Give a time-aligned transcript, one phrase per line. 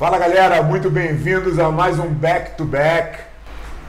[0.00, 3.18] Fala galera, muito bem-vindos a mais um Back to Back.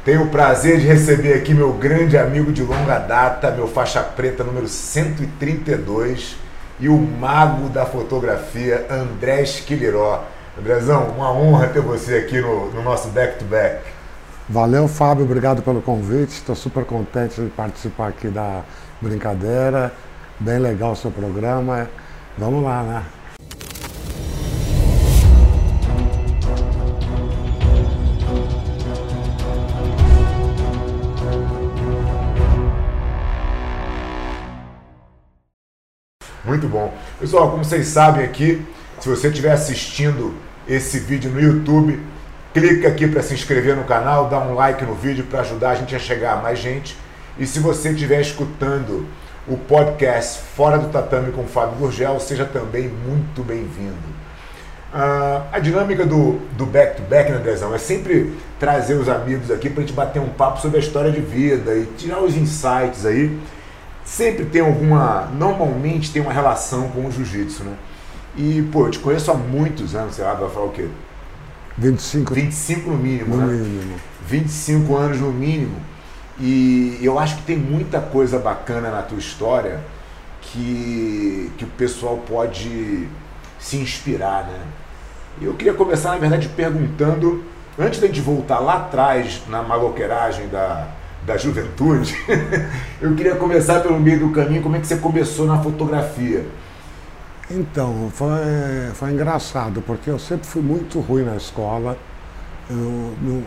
[0.04, 4.44] Tenho o prazer de receber aqui meu grande amigo de longa data, meu faixa preta
[4.44, 6.36] número 132
[6.80, 10.24] e o mago da fotografia, André Esquiliró.
[10.58, 13.84] Andrezão, uma honra ter você aqui no, no nosso Back to Back.
[14.50, 16.32] Valeu, Fábio, obrigado pelo convite.
[16.32, 18.64] Estou super contente de participar aqui da
[19.00, 19.94] brincadeira.
[20.40, 21.88] Bem legal o seu programa.
[22.36, 23.04] Vamos lá, né?
[36.50, 36.92] Muito bom.
[37.20, 38.66] Pessoal, como vocês sabem aqui,
[39.00, 40.34] se você estiver assistindo
[40.68, 42.00] esse vídeo no YouTube,
[42.52, 45.76] clica aqui para se inscrever no canal, dá um like no vídeo para ajudar a
[45.76, 46.98] gente a chegar a mais gente.
[47.38, 49.06] E se você estiver escutando
[49.48, 53.94] o podcast Fora do Tatame com Fábio Gurgel, seja também muito bem-vindo.
[54.92, 59.52] Uh, a dinâmica do, do back to back, né, Andrezão, é sempre trazer os amigos
[59.52, 62.36] aqui para a gente bater um papo sobre a história de vida e tirar os
[62.36, 63.38] insights aí
[64.10, 67.76] sempre tem alguma, normalmente tem uma relação com o jiu-jitsu, né?
[68.36, 70.88] E, pô, eu te conheço há muitos anos, sei lá, vai falar o quê?
[71.78, 72.34] 25.
[72.34, 73.54] 25 no mínimo, no né?
[73.54, 73.96] mínimo.
[74.26, 75.78] 25 anos no mínimo.
[76.40, 79.80] E eu acho que tem muita coisa bacana na tua história
[80.42, 83.08] que, que o pessoal pode
[83.60, 84.60] se inspirar, né?
[85.40, 87.44] Eu queria começar, na verdade, perguntando,
[87.78, 90.88] antes da gente voltar lá atrás na maloqueiragem da,
[91.30, 92.18] da juventude,
[93.00, 96.44] eu queria começar pelo meio do caminho, como é que você começou na fotografia?
[97.52, 98.30] Então, foi,
[98.96, 101.96] foi engraçado, porque eu sempre fui muito ruim na escola.
[102.68, 103.44] Eu, não,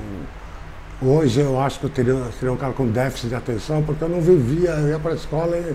[1.03, 4.09] hoje eu acho que eu teria, seria um cara com déficit de atenção, porque eu
[4.09, 5.75] não vivia, eu ia para a escola e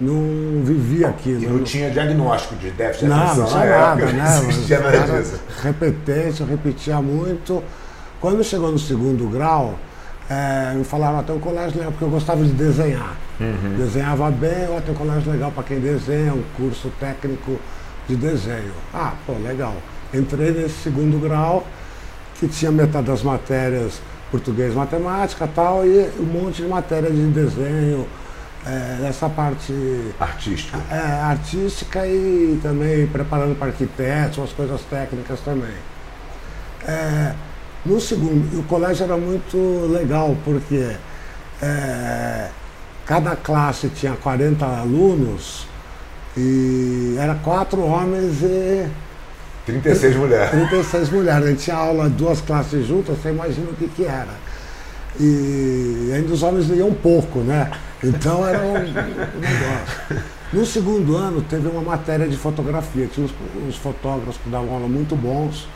[0.00, 1.42] não vivia aquilo.
[1.44, 3.42] E não tinha diagnóstico de déficit de não, atenção?
[3.42, 4.40] Não, tinha nada, época, né?
[4.40, 5.40] Não existia nada disso.
[5.62, 7.62] Repetência, eu repetia muito.
[8.20, 9.78] Quando chegou no segundo grau,
[10.28, 13.16] é, me falaram, ah, tem um colégio legal, porque eu gostava de desenhar.
[13.38, 13.76] Uhum.
[13.76, 17.58] Desenhava bem, ó, tem um colégio legal para quem desenha, um curso técnico
[18.08, 18.72] de desenho.
[18.92, 19.74] Ah, pô, legal.
[20.12, 21.66] Entrei nesse segundo grau,
[22.38, 24.00] que tinha metade das matérias
[24.30, 28.06] português, matemática tal, e um monte de matéria de desenho,
[28.66, 29.72] é, essa parte
[30.18, 30.78] artística.
[30.90, 35.74] É, artística e também preparando para arquitetos, umas coisas técnicas também.
[36.86, 37.32] É,
[37.86, 39.56] no segundo, o colégio era muito
[39.92, 40.90] legal, porque
[41.62, 42.48] é,
[43.06, 45.66] cada classe tinha 40 alunos
[46.36, 48.86] e era quatro homens e.
[49.64, 50.50] 36 mulheres.
[50.50, 51.44] 36 mulheres.
[51.44, 54.34] A gente tinha aula, duas classes juntas, você imagina o que, que era.
[55.18, 57.70] E ainda os homens iam pouco, né?
[58.02, 60.22] Então era um, um negócio.
[60.52, 63.34] No segundo ano teve uma matéria de fotografia, tinha uns,
[63.66, 65.66] uns fotógrafos que davam aula muito bons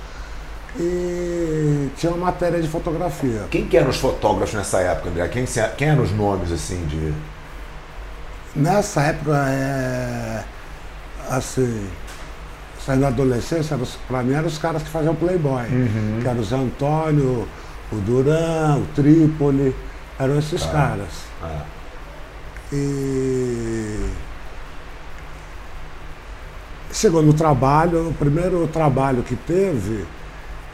[0.79, 3.45] e tinha uma matéria de fotografia.
[3.51, 5.29] Quem que eram os fotógrafos nessa época, André?
[5.29, 5.45] Quem,
[5.77, 7.13] quem eram os nomes assim de.
[8.55, 10.43] Nessa época, é,
[11.29, 11.87] assim,
[12.85, 15.65] saindo da adolescência, para mim eram os caras que faziam Playboy.
[15.67, 16.19] Uhum.
[16.21, 17.49] Que eram o Zé Antônio,
[17.93, 19.75] o Duran, o Trípoli,
[20.19, 20.69] eram esses Ah.
[20.73, 21.09] caras.
[21.43, 21.63] Ah,
[22.73, 24.07] E
[26.93, 30.05] chegou no trabalho, o primeiro trabalho que teve,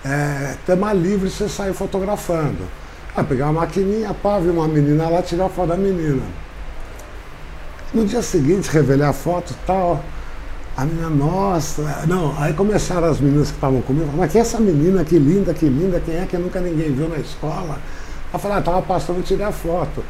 [0.06, 2.65] é, tema livre você sair fotografando.
[3.17, 6.22] Ah, pegar uma maquininha, pá, vi uma menina lá, tirar foto da menina.
[7.93, 10.05] No dia seguinte, revelei a foto e tal.
[10.77, 14.61] A menina, nossa, não, aí começaram as meninas que estavam comigo, mas quem é essa
[14.61, 17.78] menina, que linda, que linda, quem é que nunca ninguém viu na escola?
[18.33, 20.05] Eu falei, ah, tava passando, tirei a foto.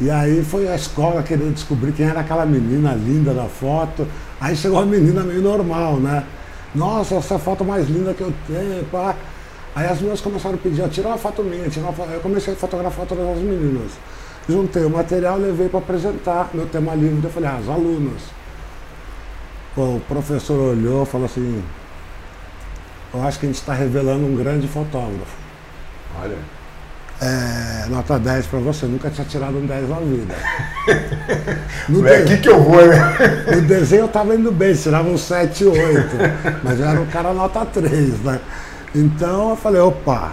[0.00, 4.06] E aí foi a escola querendo descobrir quem era aquela menina linda da foto.
[4.40, 6.24] Aí chegou a menina meio normal, né?
[6.74, 9.14] Nossa, essa foto mais linda que eu tenho, pá.
[9.74, 12.10] Aí as meninas começaram a pedir, tira uma foto minha, tira uma foto.
[12.10, 13.92] Eu comecei a fotografar todas as meninas.
[14.48, 17.24] Juntei o material, levei para apresentar meu tema livre.
[17.24, 18.22] Eu falei, ah, as alunas.
[19.76, 21.62] O professor olhou e falou assim,
[23.14, 25.36] eu acho que a gente está revelando um grande fotógrafo.
[26.20, 26.61] olha.
[27.24, 30.34] É, nota 10 para você, nunca tinha tirado um 10 na vida.
[31.88, 32.96] No, É aqui que eu vou, né?
[33.54, 35.80] no desenho eu estava indo bem, tirava um 7, 8,
[36.62, 38.40] mas eu era um cara nota 3, né?
[38.94, 40.32] Então eu falei, opa,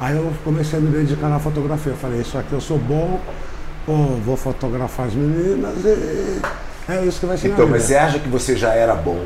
[0.00, 1.92] aí eu comecei a me dedicar na fotografia.
[1.92, 3.20] Eu falei, isso aqui eu sou bom,
[3.86, 3.92] pô,
[4.24, 6.40] vou fotografar as meninas e
[6.92, 9.24] é isso que vai ser Então, mas você acha que você já era bom?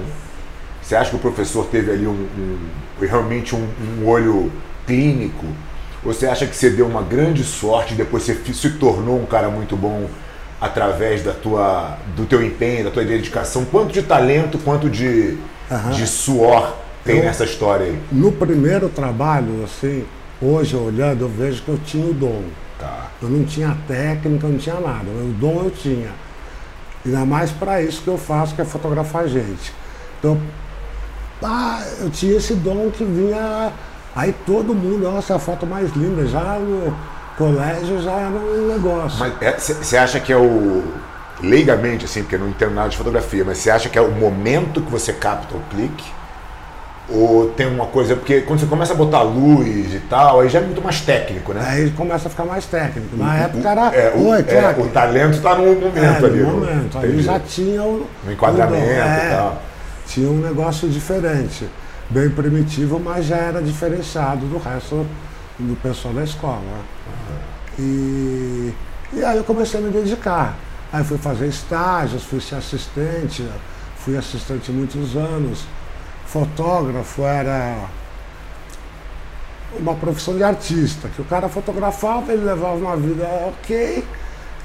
[0.81, 2.59] Você acha que o professor teve ali um, um-
[3.07, 3.67] realmente um,
[4.01, 4.51] um olho
[4.87, 5.47] clínico?
[6.05, 9.49] Você acha que você deu uma grande sorte e depois você se tornou um cara
[9.49, 10.09] muito bom
[10.61, 15.37] através da tua, do teu empenho, da tua dedicação, quanto de talento quanto de,
[15.71, 15.91] Aham.
[15.91, 17.99] de suor tem eu, nessa história aí?
[18.11, 20.05] No primeiro trabalho, assim,
[20.41, 22.43] hoje olhando, eu vejo que eu tinha o dom.
[22.79, 23.11] Tá.
[23.21, 25.09] Eu não tinha técnica, eu não tinha nada.
[25.09, 26.11] O dom eu tinha.
[27.05, 29.73] Ainda mais para isso que eu faço, que é fotografar gente.
[30.19, 30.41] Então,
[31.43, 33.73] ah, eu tinha esse dom que vinha.
[34.15, 36.27] Aí todo mundo, nossa, a foto mais linda.
[36.27, 36.95] Já no
[37.37, 39.19] colégio já era um negócio.
[39.19, 40.83] Mas você é, acha que é o.
[41.43, 44.13] Leigamente, assim, porque eu não entendo nada de fotografia, mas você acha que é o
[44.13, 46.05] momento que você capta o clique?
[47.09, 50.61] Ou tem uma coisa, porque quando você começa a botar luz e tal, aí já
[50.61, 51.61] é muito mais técnico, né?
[51.67, 53.17] Aí começa a ficar mais técnico.
[53.17, 53.95] Na o, época era.
[53.95, 56.39] É, o, é, o talento está no momento é, ali.
[56.39, 56.99] No momento.
[56.99, 58.07] Aí já tinha o.
[58.25, 59.63] No enquadramento é, e tal.
[60.07, 61.69] Tinha um negócio diferente.
[62.13, 65.07] Bem primitivo, mas já era diferenciado do resto
[65.59, 66.61] do pessoal da escola.
[67.79, 68.73] E,
[69.13, 70.57] e aí eu comecei a me dedicar.
[70.93, 73.47] Aí fui fazer estágios, fui ser assistente,
[73.97, 75.65] fui assistente muitos anos
[76.33, 77.77] fotógrafo era
[79.79, 84.03] uma profissão de artista, que o cara fotografava, ele levava uma vida ok,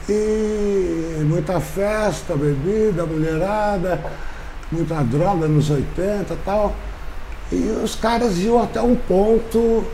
[0.08, 4.00] e muita festa, bebida, mulherada,
[4.72, 6.74] muita droga nos 80 e tal.
[7.52, 9.86] E os caras iam até um ponto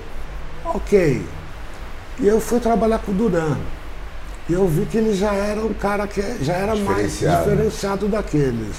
[0.65, 1.23] ok.
[2.19, 3.57] E eu fui trabalhar com o Duran.
[4.50, 8.75] E eu vi que ele já era um cara que já era mais diferenciado daqueles.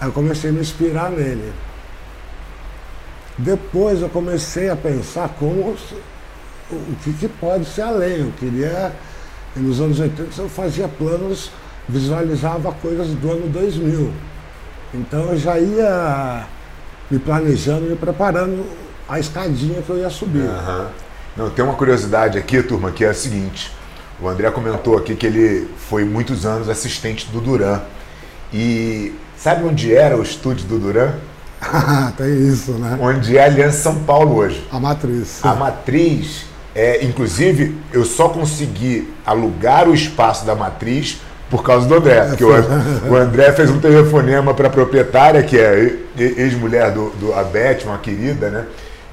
[0.00, 1.52] Aí eu comecei a me inspirar nele.
[3.38, 5.76] Depois eu comecei a pensar como
[6.70, 8.20] o que, que pode ser além.
[8.20, 8.92] Eu queria,
[9.56, 11.50] nos anos 80 eu fazia planos,
[11.88, 14.12] visualizava coisas do ano 2000.
[14.94, 16.46] Então eu já ia
[17.10, 18.64] me planejando, me preparando
[19.08, 20.42] a escadinha que eu ia subir.
[20.42, 20.86] Uhum.
[21.36, 23.72] Não, tem uma curiosidade aqui, turma, que é a seguinte.
[24.20, 27.80] O André comentou aqui que ele foi muitos anos assistente do Duran.
[28.52, 31.12] E sabe onde era o estúdio do Duran?
[32.16, 32.98] Tem isso, né?
[33.00, 34.66] Onde é a Aliança São Paulo hoje.
[34.72, 35.44] A matriz.
[35.44, 41.20] A matriz, é, inclusive, eu só consegui alugar o espaço da matriz
[41.50, 42.22] por causa do André.
[42.22, 42.50] Porque o,
[43.10, 47.84] o, André fez um telefonema para a proprietária, que é ex-mulher do, do a Beth,
[47.84, 48.66] uma querida, né?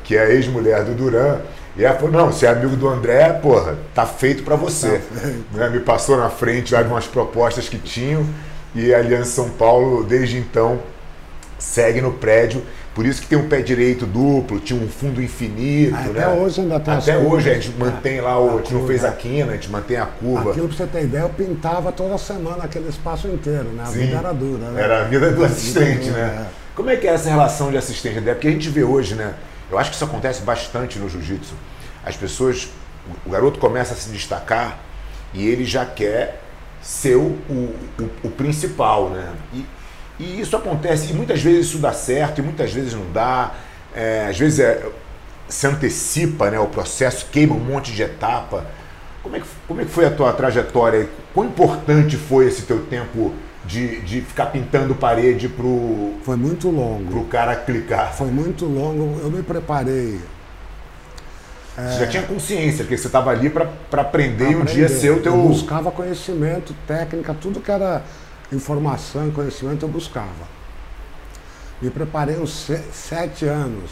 [0.03, 1.37] Que é ex-mulher do Duran.
[1.75, 4.99] E ela falou, não, você é amigo do André, porra, tá feito para você.
[4.99, 5.69] Tá né?
[5.69, 8.25] Me passou na frente algumas propostas que tinham
[8.75, 10.79] e a Aliança São Paulo, desde então,
[11.57, 12.61] segue no prédio.
[12.93, 15.95] Por isso que tem um pé direito duplo, tinha um fundo infinito.
[15.95, 16.27] Até né?
[16.27, 19.03] hoje ainda tem Até hoje a gente mantém lá, o, a, a gente não fez
[19.03, 20.51] a quina, a gente mantém a curva.
[20.51, 23.83] Aquilo pra você ter ideia, eu pintava toda semana aquele espaço inteiro, né?
[23.83, 24.81] A Sim, vida era dura, né?
[24.81, 26.45] Era a vida do assistente, né?
[26.45, 26.63] É.
[26.75, 28.21] Como é que é essa relação de assistente?
[28.21, 29.33] Porque a gente vê hoje, né?
[29.71, 31.55] Eu acho que isso acontece bastante no jiu-jitsu.
[32.05, 32.69] As pessoas,
[33.25, 34.79] o garoto começa a se destacar
[35.33, 36.41] e ele já quer
[36.79, 37.75] ser o, o,
[38.23, 39.31] o principal, né?
[39.51, 39.65] E,
[40.19, 43.51] e isso acontece, e muitas vezes isso dá certo, e muitas vezes não dá.
[43.95, 44.85] É, às vezes é,
[45.47, 48.65] se antecipa né, o processo, queima um monte de etapa.
[49.21, 51.07] Como é, que, como é que foi a tua trajetória?
[51.33, 53.33] Quão importante foi esse teu tempo
[53.65, 56.15] de, de ficar pintando parede pro.
[56.23, 57.09] Foi muito longo.
[57.09, 58.13] Pro cara clicar.
[58.13, 59.19] Foi muito longo.
[59.21, 60.19] Eu me preparei.
[61.75, 61.99] Você é...
[61.99, 65.33] já tinha consciência, porque você estava ali para aprender e um dia ser o teu.
[65.33, 68.03] Eu buscava conhecimento, técnica, tudo que era
[68.53, 70.47] informação e conhecimento eu buscava.
[71.81, 73.91] Me preparei uns sete anos,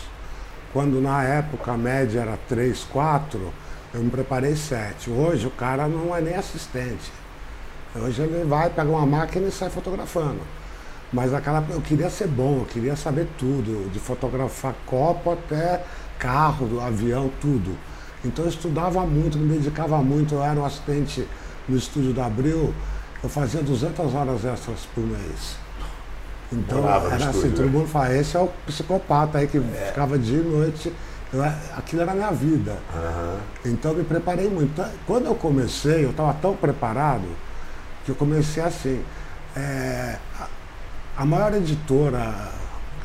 [0.72, 3.51] quando na época a média era três, quatro,
[3.94, 5.10] eu me preparei sete.
[5.10, 7.12] Hoje o cara não é nem assistente.
[7.94, 10.39] Hoje ele vai, pega uma máquina e sai fotografando.
[11.12, 15.84] Mas aquela eu queria ser bom, eu queria saber tudo, de fotografar copo até
[16.18, 17.77] carro, avião, tudo.
[18.24, 21.27] Então eu estudava muito, me dedicava muito, eu era um assistente
[21.68, 22.74] no estúdio da Abril,
[23.24, 25.58] eu fazia 200 horas extras por mês.
[26.51, 27.72] Então era assim, todo né?
[27.72, 29.88] mundo fala, esse é o psicopata aí que é.
[29.88, 30.94] ficava dia e noite.
[31.32, 31.42] Eu,
[31.78, 32.78] aquilo era a minha vida.
[32.94, 33.72] Uhum.
[33.72, 34.72] Então eu me preparei muito.
[34.72, 37.28] Então, quando eu comecei, eu estava tão preparado
[38.04, 39.01] que eu comecei assim.
[39.56, 40.48] É, a,
[41.18, 42.50] a, maior editora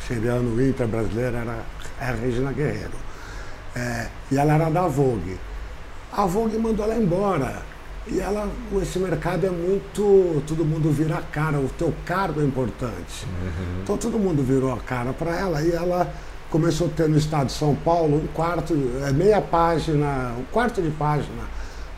[0.07, 1.59] seriano Inter brasileira era,
[2.01, 3.07] era a Regina Guerreiro.
[3.77, 5.39] É, e ela era da Vogue.
[6.13, 7.63] A Vogue mandou ela embora.
[8.09, 8.49] E ela,
[8.81, 10.43] esse mercado é muito.
[10.47, 13.27] Todo mundo vira a cara, o teu cargo é importante.
[13.27, 13.83] Uhum.
[13.83, 16.13] Então todo mundo virou a cara para ela e ela
[16.49, 20.81] começou a ter no estado de São Paulo um quarto, é meia página, um quarto
[20.81, 21.43] de página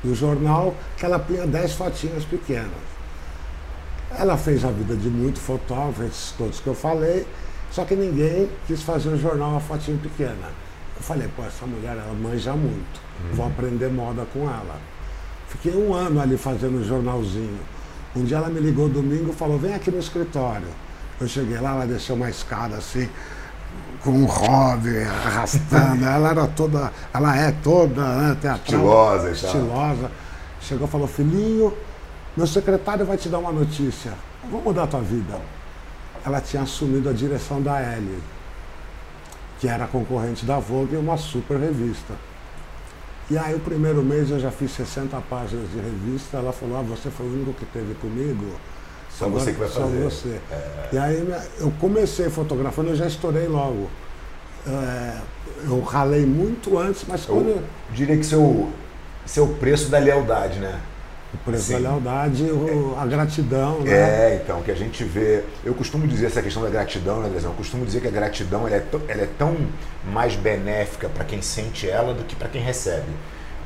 [0.03, 2.89] do jornal que ela punha dez fotinhas pequenas.
[4.19, 7.27] Ela fez a vida de muito fotógrafo, esses todos que eu falei,
[7.71, 10.49] só que ninguém quis fazer o jornal uma fotinha pequena.
[10.97, 13.35] Eu falei, pô, essa mulher ela manja muito, uhum.
[13.35, 14.81] vou aprender moda com ela.
[15.49, 17.59] Fiquei um ano ali fazendo um jornalzinho.
[18.15, 20.69] Um dia ela me ligou domingo e falou, vem aqui no escritório.
[21.21, 23.09] Eu cheguei lá, ela desceu uma escada assim,
[24.03, 26.05] com um hobby, arrastando.
[26.07, 30.11] ela era toda, ela é toda né, teatral, Estilosa e estilosa.
[30.61, 31.75] Chegou e falou, filhinho,
[32.37, 34.13] meu secretário vai te dar uma notícia.
[34.51, 35.41] Vou mudar a tua vida.
[36.25, 38.23] Ela tinha assumido a direção da Elle,
[39.59, 42.15] que era concorrente da Vogue, uma super revista.
[43.31, 46.83] E aí o primeiro mês eu já fiz 60 páginas de revista, ela falou, ah,
[46.83, 48.47] você foi o único que teve comigo.
[49.11, 50.03] Só Agora você que vai só fazer.
[50.03, 50.41] você.
[50.93, 53.91] E aí eu comecei fotografando, eu já estourei logo.
[54.67, 55.19] É,
[55.67, 58.71] eu ralei muito antes, mas quando Eu diria que seu,
[59.27, 60.81] seu preço da lealdade, né?
[61.35, 61.73] O preço Sim.
[61.75, 63.91] da lealdade, o- a gratidão, né?
[63.93, 65.43] É, então, que a gente vê.
[65.65, 67.51] Eu costumo dizer essa questão da gratidão, né, Andrezão?
[67.51, 69.57] Eu costumo dizer que a gratidão ela é, tão, ela é tão
[70.11, 73.07] mais benéfica para quem sente ela do que para quem recebe.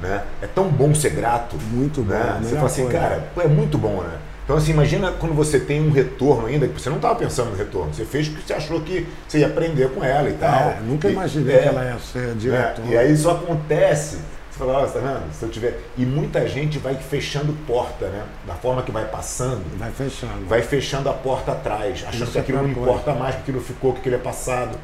[0.00, 0.22] Né?
[0.42, 1.54] É tão bom ser grato.
[1.70, 2.40] Muito bom, a Né?
[2.42, 2.98] Você fala assim, coisa.
[2.98, 4.18] cara, pô, é muito bom, né?
[4.44, 7.56] Então, assim, imagina quando você tem um retorno ainda, que você não estava pensando no
[7.56, 10.70] retorno, você fez porque você achou que você ia aprender com ela e tal.
[10.70, 12.34] É, nunca E- imaginei é, que ela ia ser né?
[12.36, 12.88] diretora.
[12.88, 14.18] E aí isso acontece.
[14.52, 15.32] Você fala, ó, tá vendo?
[15.32, 15.80] Se eu tiver.
[15.96, 18.24] E muita gente vai fechando porta, né?
[18.46, 20.44] Da forma que vai passando, Vai fechando.
[20.46, 22.90] vai fechando a porta atrás, achando Isso que é aquilo não outra coisa.
[23.00, 24.78] importa mais, que aquilo ficou, que aquilo é passado.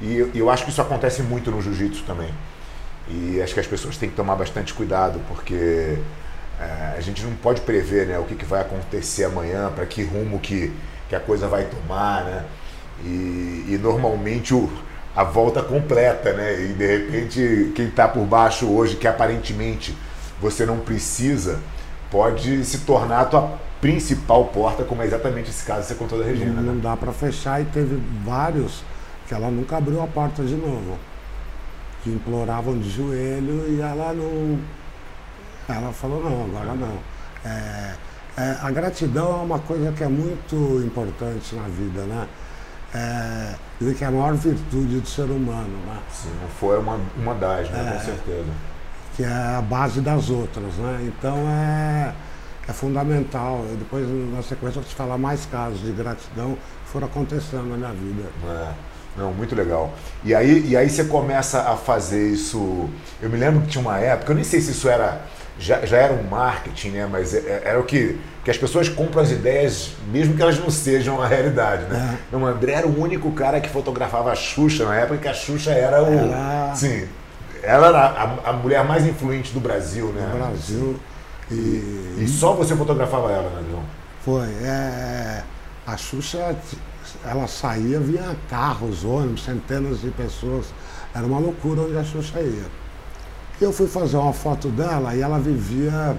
[0.00, 2.28] E eu, eu acho que isso acontece muito no jiu-jitsu também.
[3.08, 5.98] E acho que as pessoas têm que tomar bastante cuidado, porque
[6.60, 10.04] é, a gente não pode prever né, o que, que vai acontecer amanhã, para que
[10.04, 10.70] rumo que,
[11.08, 12.44] que a coisa vai tomar, né?
[13.04, 14.70] E, e normalmente o,
[15.18, 16.62] a volta completa, né?
[16.62, 19.92] E de repente quem está por baixo hoje, que aparentemente
[20.40, 21.58] você não precisa,
[22.08, 26.20] pode se tornar a tua principal porta, como é exatamente esse caso que você contou
[26.20, 26.52] da Regina.
[26.52, 26.72] Não, né?
[26.72, 28.84] não dá para fechar e teve vários
[29.26, 30.96] que ela nunca abriu a porta de novo.
[32.04, 34.60] Que imploravam de joelho e ela não.
[35.68, 36.96] Ela falou, não, agora não.
[37.44, 37.94] É,
[38.36, 42.28] é, a gratidão é uma coisa que é muito importante na vida, né?
[42.94, 43.54] É,
[43.96, 45.98] que é a maior virtude do ser humano, né?
[46.40, 47.86] Não for é uma, uma das, né?
[47.86, 47.98] É.
[47.98, 48.48] Com certeza.
[49.14, 51.00] que é a base das outras, né?
[51.06, 52.14] Então é,
[52.68, 53.64] é fundamental.
[53.68, 57.68] Eu depois, na sequência, eu vou te falar mais casos de gratidão que foram acontecendo
[57.68, 58.28] na minha vida.
[58.48, 58.72] É.
[59.18, 59.92] Não, muito legal.
[60.24, 62.88] E aí, e aí você começa a fazer isso.
[63.20, 65.22] Eu me lembro que tinha uma época, eu nem sei se isso era.
[65.58, 67.08] Já, já era um marketing, né?
[67.10, 70.58] Mas é- é- era o que, que as pessoas compram as ideias, mesmo que elas
[70.58, 72.18] não sejam a realidade, né?
[72.30, 75.34] Não, o André era o único cara que fotografava a Xuxa na época que a
[75.34, 76.06] Xuxa era o.
[76.32, 77.06] Era- Sim.
[77.62, 80.28] Ela era a, a mulher mais influente do Brasil, né?
[80.32, 81.00] No Brasil.
[81.50, 83.82] E, E só você fotografava ela, né, João?
[84.24, 84.46] foi.
[84.62, 85.42] é,
[85.86, 86.54] a Xuxa,
[87.24, 90.66] ela saía, vinha carros, ônibus, centenas de pessoas.
[91.14, 92.64] Era uma loucura onde a Xuxa ia.
[93.60, 96.16] Eu fui fazer uma foto dela e ela vivia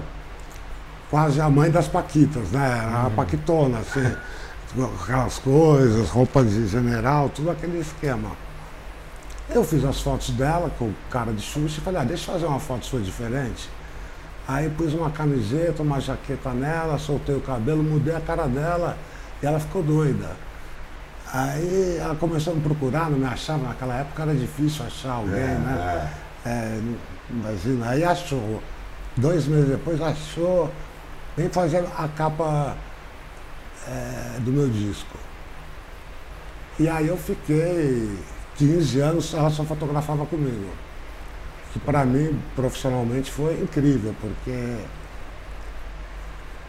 [1.10, 2.82] quase a mãe das Paquitas, né?
[2.84, 4.14] Era a Paquitona, assim,
[5.02, 8.30] aquelas coisas, roupa de general, tudo aquele esquema.
[9.48, 12.46] Eu fiz as fotos dela com cara de Xuxa e falei, ah, deixa eu fazer
[12.46, 13.68] uma foto sua diferente.
[14.46, 18.96] Aí pus uma camiseta, uma jaqueta nela, soltei o cabelo, mudei a cara dela
[19.42, 20.36] e ela ficou doida.
[21.32, 25.34] Aí ela começou a me procurar, não me achava, naquela época era difícil achar alguém,
[25.34, 26.12] né?
[26.44, 26.80] É,
[27.30, 28.62] imagina, aí achou.
[29.16, 30.70] Dois meses depois achou,
[31.36, 32.76] vem fazer a capa
[33.86, 35.16] é, do meu disco.
[36.78, 38.18] E aí eu fiquei
[38.56, 40.70] 15 anos, ela só fotografava comigo.
[41.72, 44.76] Que para mim, profissionalmente, foi incrível, porque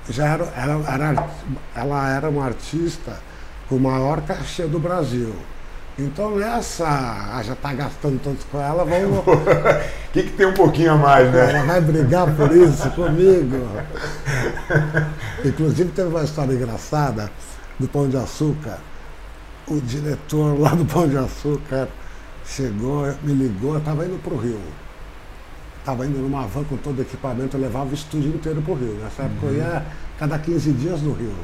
[0.09, 1.29] já era, ela, era,
[1.75, 3.19] ela era uma artista
[3.67, 5.33] com o maior cachê do Brasil.
[6.01, 10.53] Então nessa, ah, já está gastando tanto com ela, vamos, O que, que tem um
[10.53, 11.51] pouquinho a mais, né?
[11.51, 13.67] ela vai brigar por isso comigo.
[15.45, 17.31] Inclusive teve uma história engraçada
[17.79, 18.79] do Pão de Açúcar.
[19.67, 21.87] O diretor lá do Pão de Açúcar
[22.45, 24.59] chegou, me ligou, eu estava indo para o Rio.
[25.79, 28.75] Estava indo numa van com todo o equipamento, eu levava o estúdio inteiro para o
[28.75, 28.97] Rio.
[29.01, 29.85] Nessa época eu ia
[30.17, 31.35] cada 15 dias no Rio.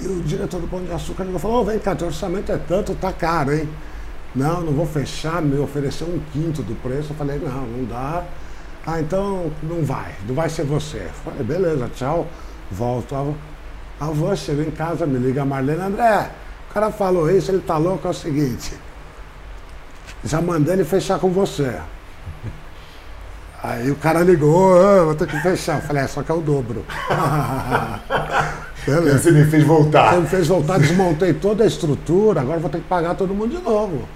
[0.00, 2.52] E o diretor do Pão de Açúcar ligou e falou, "Ô, vem cá, teu orçamento
[2.52, 3.68] é tanto, tá caro, hein?
[4.34, 7.12] Não, não vou fechar, me ofereceu um quinto do preço.
[7.12, 8.22] Eu falei, não, não dá.
[8.86, 10.98] Ah, então não vai, não vai ser você.
[10.98, 12.26] Eu falei, beleza, tchau,
[12.70, 13.14] volto.
[13.98, 16.30] A, van chega em casa, me liga a Marlene, André,
[16.70, 18.74] o cara falou isso, ele tá louco, é o seguinte.
[20.22, 21.80] Já mandei ele fechar com você.
[23.62, 25.76] Aí o cara ligou, "Ah, vou ter que fechar.
[25.76, 26.84] Eu falei, é, só que é o dobro.
[28.86, 29.18] Beleza.
[29.18, 30.14] Você me fez voltar.
[30.14, 33.56] Você me fez voltar, desmontei toda a estrutura, agora vou ter que pagar todo mundo
[33.56, 34.06] de novo.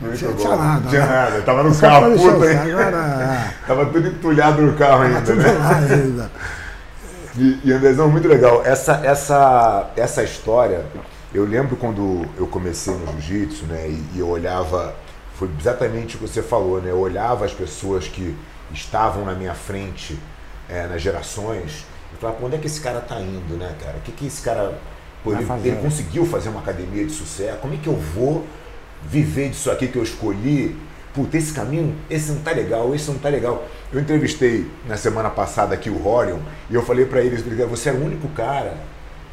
[0.00, 1.08] Muito tinha- tinha nada, Não tinha né?
[1.08, 1.42] nada.
[1.42, 2.58] Tava no Só carro, puta, hein?
[2.72, 5.52] Agora, Tava tudo entulhado no carro ainda, tudo né?
[5.52, 6.30] lá ainda.
[7.36, 8.62] E, e Andrezão, muito legal.
[8.64, 10.84] Essa, essa, essa história
[11.34, 14.94] Eu lembro quando eu comecei no jiu-jitsu, né, e, e eu olhava,
[15.34, 16.90] foi exatamente o que você falou, né?
[16.90, 18.34] Eu olhava as pessoas que
[18.72, 20.18] estavam na minha frente
[20.70, 21.84] é, nas gerações
[22.20, 23.98] falava, onde é que esse cara tá indo, né, cara?
[23.98, 24.78] O que, que esse cara.
[25.22, 28.46] Pô, ele, ele, conseguiu fazer uma academia de sucesso, como é que eu vou
[29.02, 30.76] viver disso aqui que eu escolhi?
[31.12, 33.66] Puta, esse caminho, esse não tá legal, esse não tá legal.
[33.92, 36.38] Eu entrevistei na semana passada aqui o Horion
[36.70, 38.76] e eu falei para eles, você é o único cara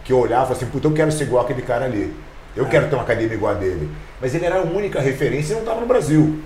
[0.04, 2.14] que eu olhava assim, puta, eu quero ser igual aquele cara ali.
[2.56, 2.70] Eu é.
[2.70, 3.92] quero ter uma academia igual a dele.
[4.22, 6.40] Mas ele era a única referência e não estava no Brasil.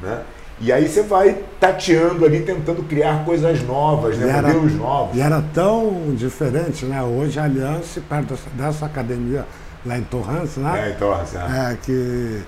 [0.00, 0.22] Né?
[0.62, 4.28] E aí você vai tateando ali, tentando criar coisas novas, né?
[4.28, 5.16] Era, modelos novos.
[5.16, 7.02] E era tão diferente, né?
[7.02, 9.44] Hoje a Aliança, perto dessa, academia
[9.84, 10.86] lá em Torrance, né?
[10.86, 11.72] É, em Torrance, é.
[11.72, 12.42] é que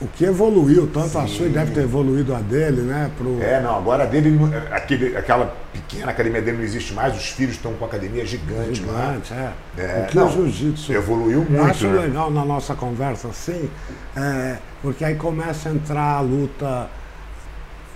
[0.00, 1.18] o que evoluiu, tanto Sim.
[1.18, 3.10] a sua deve ter evoluído a dele, né?
[3.18, 3.42] Pro...
[3.42, 4.38] É, não, agora a dele,
[4.70, 8.76] aquele, aquela pequena academia dele não existe mais, os filhos estão com a academia gigante.
[8.76, 9.52] Gigante, é.
[9.76, 10.04] é.
[10.04, 11.54] O que não, o jiu-jitsu evoluiu muito.
[11.54, 12.00] Eu acho né?
[12.02, 13.68] legal na nossa conversa assim,
[14.16, 16.88] é, porque aí começa a entrar a luta,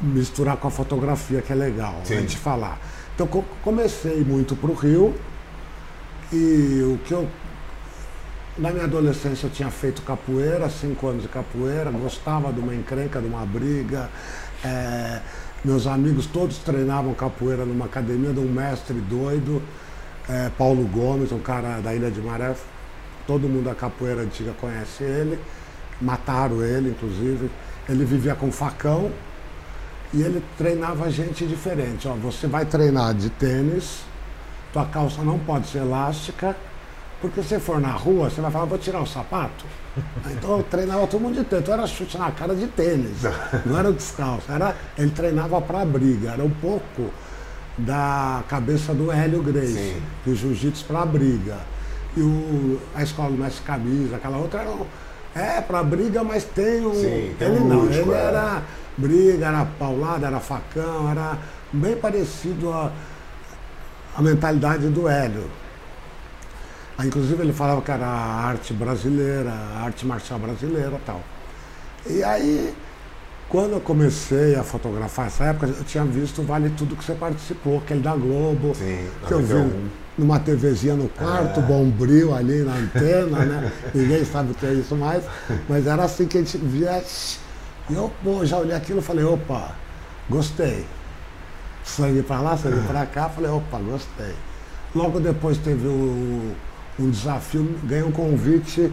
[0.01, 2.17] misturar com a fotografia, que é legal Sim.
[2.17, 2.81] a gente falar.
[3.15, 3.29] Então
[3.63, 5.15] comecei muito para o Rio
[6.33, 7.29] e o que eu
[8.59, 13.21] na minha adolescência eu tinha feito capoeira, cinco anos de capoeira, gostava de uma encrenca,
[13.21, 14.11] de uma briga.
[14.63, 15.21] É,
[15.65, 19.63] meus amigos todos treinavam capoeira numa academia de um mestre doido,
[20.29, 22.55] é, Paulo Gomes, um cara da Ilha de Maré.
[23.27, 25.39] Todo mundo da capoeira antiga conhece ele.
[26.01, 27.51] Mataram ele, inclusive.
[27.89, 29.11] Ele vivia com facão
[30.13, 32.07] e ele treinava gente diferente.
[32.07, 34.01] Ó, você vai treinar de tênis,
[34.73, 36.55] tua calça não pode ser elástica
[37.23, 39.65] porque se for na rua, você vai falar, vou tirar o sapato.
[40.31, 41.63] Então eu treinava todo mundo de tênis.
[41.63, 43.23] Então era chute na cara de tênis.
[43.67, 44.51] Não era descalço.
[44.51, 46.31] Era, ele treinava para briga.
[46.31, 47.11] Era um pouco
[47.77, 50.03] da cabeça do Hélio Grace, Sim.
[50.27, 51.59] o jiu-jitsu para briga.
[52.17, 54.77] E o, a escola do mestre camisa, aquela outra era.
[55.35, 56.95] É, para briga, mas tem um.
[56.95, 58.17] Sim, tem ele um não, ele é.
[58.17, 58.63] era
[58.97, 61.39] briga, era paulada, era facão, era
[61.73, 62.91] bem parecido a,
[64.17, 65.62] a mentalidade do Hélio.
[67.01, 71.21] Inclusive ele falava que era a arte brasileira, a arte marcial brasileira e tal.
[72.07, 72.75] E aí,
[73.49, 77.79] quando eu comecei a fotografar essa época, eu tinha visto Vale Tudo que você participou,
[77.79, 81.63] aquele da Globo, Sim, que eu vi numa TVzinha no quarto, é.
[81.63, 83.73] bombril ali na antena, né?
[83.95, 85.25] Ninguém sabe o que é isso mais,
[85.69, 87.03] mas era assim que a gente via.
[87.91, 89.75] E eu, pô, já olhei aquilo e falei, opa,
[90.29, 90.87] gostei.
[91.85, 94.35] Sangue pra lá, sangue pra cá, falei, opa, gostei.
[94.95, 96.53] Logo depois teve o
[96.99, 98.93] um desafio, ganhou um convite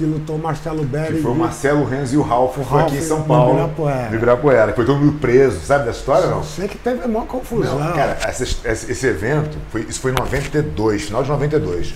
[0.00, 1.16] que lutou Marcelo Berry.
[1.16, 3.52] Que foi o Marcelo Renzo e o Ralf, o foi aqui em São Paulo.
[3.52, 4.14] Ibirapuera.
[4.14, 6.42] Ibirapuera, que foi todo mundo preso, sabe da história não?
[6.42, 7.78] Sei que teve uma confusão.
[7.78, 11.86] Não, cara, esse, esse, evento, foi, isso foi em 92, final de 92.
[11.88, 11.94] Isso.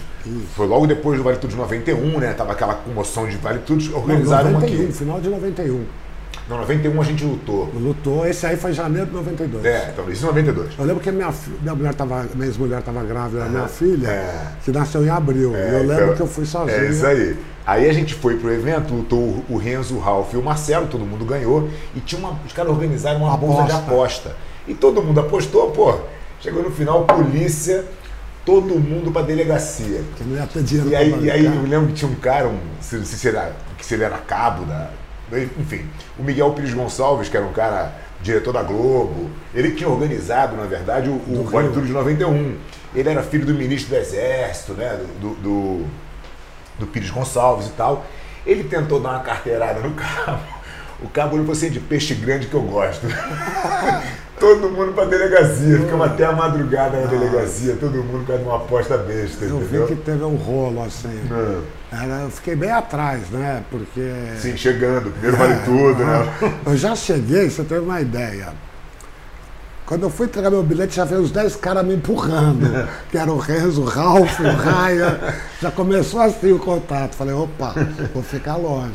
[0.55, 2.35] Foi logo depois do Vale Tudo de 91, né?
[2.35, 4.93] Tava aquela comoção de Vale Tudo, organizaram não, 91, aqui.
[4.93, 5.85] final de 91.
[6.49, 7.71] Não, 91 a gente lutou.
[7.75, 9.65] Lutou, esse aí foi janeiro de 92.
[9.65, 10.79] É, então, isso em 92.
[10.79, 14.53] Eu lembro que minha, minha mulher tava, minha ex-mulher estava grávida da minha filha, é.
[14.63, 15.57] que nasceu em abril.
[15.57, 16.77] É, eu lembro então, que eu fui sozinho.
[16.77, 17.37] É isso aí.
[17.67, 21.07] Aí a gente foi pro evento, lutou o Renzo, o Ralf e o Marcelo, todo
[21.07, 21.69] mundo ganhou.
[21.97, 24.37] E tinha uma, os caras organizaram uma bolsa de aposta.
[24.69, 25.99] E todo mundo apostou, pô.
[26.41, 27.87] Chegou no final, polícia,
[28.45, 30.03] todo mundo pra delegacia.
[30.15, 32.49] Que não ia ter dinheiro e aí, e aí eu lembro que tinha um cara,
[32.49, 34.91] um, se, se, era, se ele era cabo da,
[35.33, 35.87] enfim,
[36.19, 40.65] o Miguel Pires Gonçalves, que era um cara diretor da Globo, ele tinha organizado, na
[40.65, 42.57] verdade, o, o Vale Tudo de 91.
[42.95, 45.87] Ele era filho do ministro do Exército, né, do, do,
[46.79, 48.05] do Pires Gonçalves e tal.
[48.47, 50.43] Ele tentou dar uma carteirada no cabo.
[51.03, 53.07] O cabo olhou assim, de peixe grande que eu gosto.
[54.39, 55.79] todo mundo pra delegacia.
[55.79, 59.45] Ficamos até a madrugada na delegacia, todo mundo com uma aposta besta.
[59.45, 59.87] Eu entendeu?
[59.87, 61.21] vi que teve um rolo assim.
[61.31, 61.84] É.
[62.23, 63.63] Eu fiquei bem atrás, né?
[63.71, 64.11] Porque.
[64.39, 66.35] Sim, chegando, primeiro vale é, tudo, né?
[66.67, 68.53] Eu já cheguei, você teve uma ideia.
[69.87, 72.89] Quando eu fui entregar meu bilhete, já veio os 10 caras me empurrando.
[73.11, 75.35] que era o Renzo, o Ralf, o Raia.
[75.61, 77.15] Já começou assim o contato.
[77.15, 77.75] Falei, opa,
[78.15, 78.95] vou ficar longe.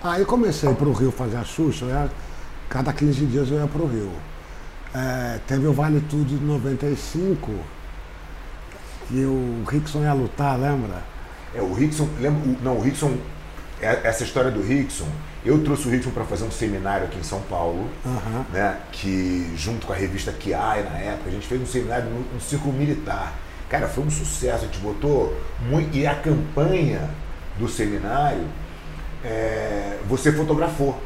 [0.00, 1.86] Aí comecei para o Rio fazer a Xuxa.
[1.86, 2.08] Ia
[2.68, 4.12] Cada 15 dias eu ia para o Rio.
[4.94, 7.50] É, teve o Vale Tudo de 95,
[9.08, 11.02] que o Rickson ia lutar, lembra?
[11.54, 13.16] É, o Rickson, lembra, não, o Rickson,
[13.80, 15.08] é, essa história do Rickson,
[15.44, 18.44] eu trouxe o Rickson para fazer um seminário aqui em São Paulo, uhum.
[18.52, 22.20] né, que junto com a revista Kiai na época, a gente fez um seminário no,
[22.34, 23.32] no círculo militar.
[23.68, 27.08] Cara, foi um sucesso, a gente botou muito, e a campanha
[27.58, 28.44] do seminário,
[29.24, 30.98] é, você fotografou.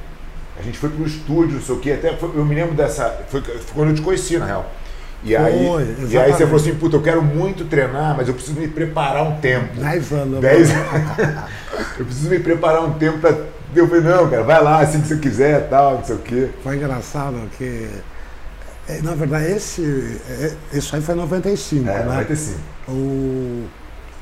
[0.59, 3.25] A gente foi pro estúdio, não sei o quê, até foi, eu me lembro dessa.
[3.29, 4.71] Foi, foi, quando eu te conheci, na real.
[5.25, 5.67] E aí,
[6.11, 9.23] e aí você falou assim, puta, eu quero muito treinar, mas eu preciso me preparar
[9.23, 9.81] um tempo.
[9.81, 10.41] Dez anos.
[10.43, 10.71] Dez
[11.99, 13.37] Eu preciso me preparar um tempo para.
[13.75, 16.49] Eu falei, não, cara, vai lá assim que você quiser tal, não sei o quê.
[16.63, 17.89] Foi engraçado que.
[18.89, 22.05] É, na verdade, esse, é, isso aí foi em 95, é, né?
[22.05, 22.61] 95.
[22.89, 23.65] O,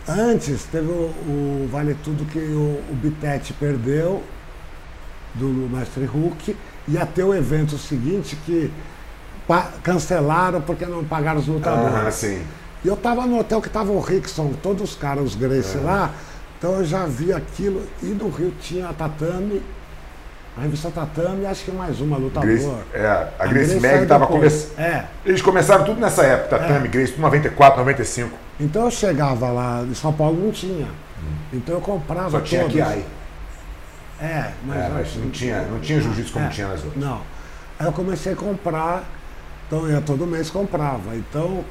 [0.07, 4.23] antes teve o, o Vale Tudo que o, o Bitete perdeu
[5.35, 6.55] do Mestre Hulk,
[6.87, 8.71] ia ter o evento seguinte que
[9.83, 11.95] cancelaram porque não pagaram os lutadores.
[11.95, 12.43] Ah, sim.
[12.85, 15.81] E eu estava no hotel que estava o Rickson, todos os caras, os Grace é.
[15.81, 16.11] lá,
[16.59, 17.83] então eu já vi aquilo.
[18.03, 19.63] E no Rio tinha a Tatame,
[20.57, 22.53] a revista Tatame e acho que mais uma lutadora.
[22.53, 24.79] Grace, é, a, a Grace, Grace Mag estava começando.
[24.79, 25.05] É.
[25.27, 26.91] Eles começaram tudo nessa época, Tatame, é.
[26.91, 28.31] Grace, tudo 94, 95.
[28.59, 30.87] Então eu chegava lá, em São Paulo não tinha.
[30.87, 31.37] Hum.
[31.53, 32.89] Então eu comprava Só tinha todas.
[32.89, 33.05] aí.
[34.23, 37.03] É, mas, é, mas não tinha, não tinha jiu-jitsu como é, tinha nas outras.
[37.03, 37.21] Não.
[37.79, 39.05] Aí eu comecei a comprar,
[39.71, 41.15] então eu todo mês comprava.
[41.15, 41.65] Então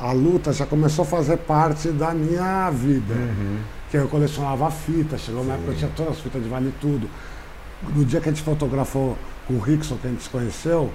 [0.00, 3.14] a luta já começou a fazer parte da minha vida.
[3.14, 3.58] Uhum.
[3.88, 6.74] Que eu colecionava fita, chegou uma época que eu tinha todas as fitas de Vale
[6.80, 7.08] Tudo.
[7.94, 10.90] No dia que a gente fotografou com o Rickson, que a gente se conheceu,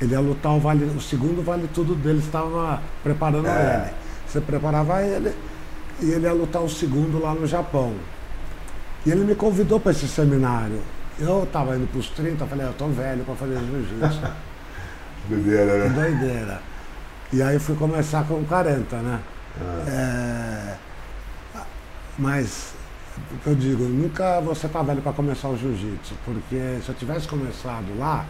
[0.00, 3.82] ele ia lutar o, vale, o segundo Vale Tudo dele, estava preparando é.
[3.82, 3.94] ele.
[4.28, 5.34] Você preparava ele
[6.00, 7.94] e ele ia lutar o segundo lá no Japão.
[9.04, 10.80] E ele me convidou para esse seminário.
[11.18, 14.20] Eu estava indo para os 30, falei, eu estou velho para fazer jiu-jitsu.
[15.28, 15.88] doideira, né?
[15.88, 16.60] Doideira.
[17.32, 19.20] E aí fui começar com 40, né?
[19.60, 19.84] Ah.
[19.88, 20.74] É,
[22.18, 22.72] mas,
[23.32, 26.94] o que eu digo, nunca você está velho para começar o jiu-jitsu, porque se eu
[26.94, 28.26] tivesse começado lá,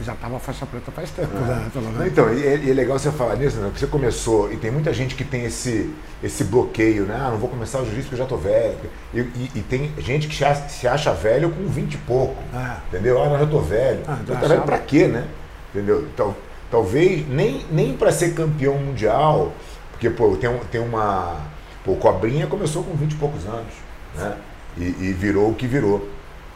[0.00, 1.40] já estava faixa preta faz tempo, ah.
[1.40, 1.70] né?
[1.72, 2.06] Pelo menos.
[2.06, 3.64] Então, e é, e é, legal você falar nisso, né?
[3.64, 7.16] Porque você começou, e tem muita gente que tem esse, esse bloqueio, né?
[7.20, 8.78] Ah, não vou começar o jiu-jitsu porque eu já estou velho.
[9.12, 12.36] E, e, e, tem gente que se acha, se acha velho com 20 e pouco.
[12.54, 12.76] É.
[12.88, 13.20] Entendeu?
[13.20, 14.00] Ah, mas eu estou velho.
[14.06, 15.26] Ah, então tá velho para quê, né?
[15.70, 16.02] Entendeu?
[16.12, 16.34] Então,
[16.70, 19.52] talvez nem, nem para ser campeão mundial,
[19.92, 21.36] porque, pô, tem, tem uma.
[21.84, 23.74] Pô, o Cobrinha começou com 20 e poucos anos,
[24.14, 24.36] né?
[24.76, 26.08] E, e virou o que virou.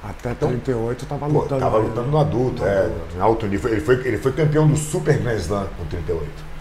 [0.02, 1.54] Até 38 estava lutando.
[1.54, 3.16] Estava lutando no adulto, no é, adulto.
[3.16, 3.70] em alto nível.
[3.70, 6.52] Ele foi, ele foi campeão do Super Grand Slam com 38.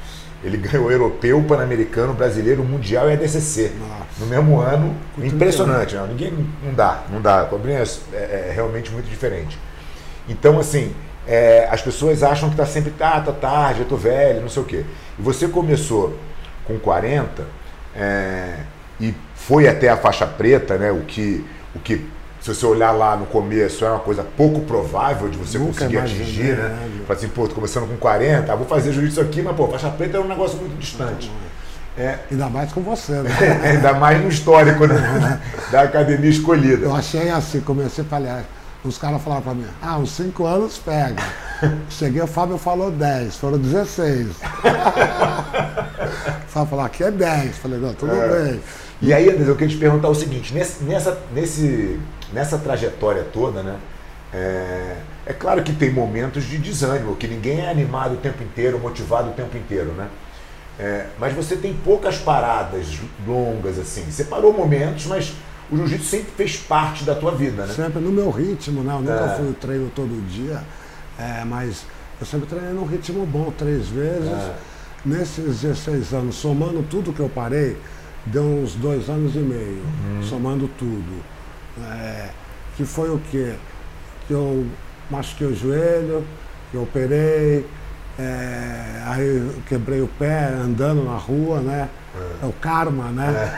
[0.44, 3.74] Ele ganhou o europeu, pan-americano, brasileiro, mundial e ADCC.
[3.80, 4.06] Nossa.
[4.20, 4.96] No mesmo ano.
[5.16, 6.06] Com impressionante, né?
[6.08, 6.34] Ninguém
[6.64, 7.48] não dá, não dá.
[7.52, 7.84] O é,
[8.14, 9.58] é, é, realmente muito diferente.
[10.28, 10.94] Então, assim,
[11.28, 14.62] é, as pessoas acham que está sempre, ah, tá tarde, eu tô velho, não sei
[14.62, 14.86] o quê.
[15.18, 16.18] E você começou
[16.66, 17.44] com 40
[17.96, 18.56] é,
[19.00, 20.92] e foi até a faixa preta, né?
[20.92, 22.06] O que, o que
[22.42, 26.00] se você olhar lá no começo, é uma coisa pouco provável de você Nunca conseguir
[26.00, 26.70] atingir, né?
[26.70, 26.90] né?
[27.06, 29.90] Fala assim, pô, tô começando com 40, ah, vou fazer jiu-jitsu aqui, mas pô, faixa
[29.92, 31.32] preta é um negócio muito distante.
[31.96, 33.30] É, ainda mais com você, né?
[33.64, 35.40] ainda mais no histórico né?
[35.72, 36.86] da academia escolhida.
[36.86, 38.44] Eu achei assim, comecei a falar,
[38.84, 41.22] os caras falaram para mim, ah, uns 5 anos pega.
[41.90, 44.28] Cheguei, o Fábio falou 10, foram 16.
[44.32, 44.34] o
[46.48, 47.58] Fábio falou, aqui é 10.
[47.58, 48.52] Falei, não, tudo é.
[48.52, 48.62] bem.
[49.02, 52.00] E aí, eu queria te perguntar o seguinte, nesse, nessa, nesse
[52.34, 53.78] nessa trajetória toda, né?
[54.34, 58.80] É, é, claro que tem momentos de desânimo, que ninguém é animado o tempo inteiro,
[58.80, 60.08] motivado o tempo inteiro, né?
[60.80, 62.88] É, mas você tem poucas paradas
[63.28, 64.10] longas assim.
[64.10, 65.34] Você parou momentos, mas
[65.72, 67.74] o jiu-jitsu sempre fez parte da tua vida, né?
[67.74, 68.94] Sempre no meu ritmo, né?
[68.94, 69.36] Eu nunca é.
[69.38, 70.62] fui treino todo dia,
[71.18, 71.86] é, mas
[72.20, 74.30] eu sempre treinei num ritmo bom três vezes.
[74.30, 74.56] É.
[75.04, 77.76] Nesses 16 anos, somando tudo que eu parei,
[78.26, 80.24] deu uns dois anos e meio, uhum.
[80.24, 81.24] somando tudo.
[81.84, 82.30] É,
[82.76, 83.56] que foi o quê?
[84.28, 84.66] Que eu
[85.10, 86.24] machuquei o joelho,
[86.70, 87.66] que eu operei,
[88.20, 91.90] é, aí eu quebrei o pé andando na rua, né?
[92.16, 93.58] É, é o karma, né?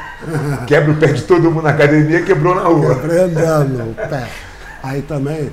[0.61, 0.65] É.
[0.65, 2.95] Quebra o pé de todo mundo na academia, quebrou na rua.
[2.95, 4.29] Quebrei andando o pé.
[4.83, 5.51] Aí também,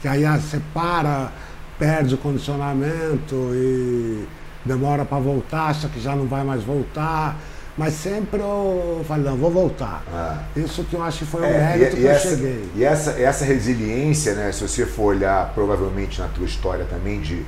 [0.00, 1.30] que aí você para,
[1.78, 4.26] perde o condicionamento e
[4.64, 7.36] demora para voltar, acha que já não vai mais voltar.
[7.76, 10.02] Mas sempre eu falei, não, vou voltar.
[10.12, 10.42] Ah.
[10.54, 12.70] Isso que eu acho que foi o é, mérito e, que e eu essa, cheguei.
[12.76, 17.42] E essa, essa resiliência, né, se você for olhar provavelmente na tua história também de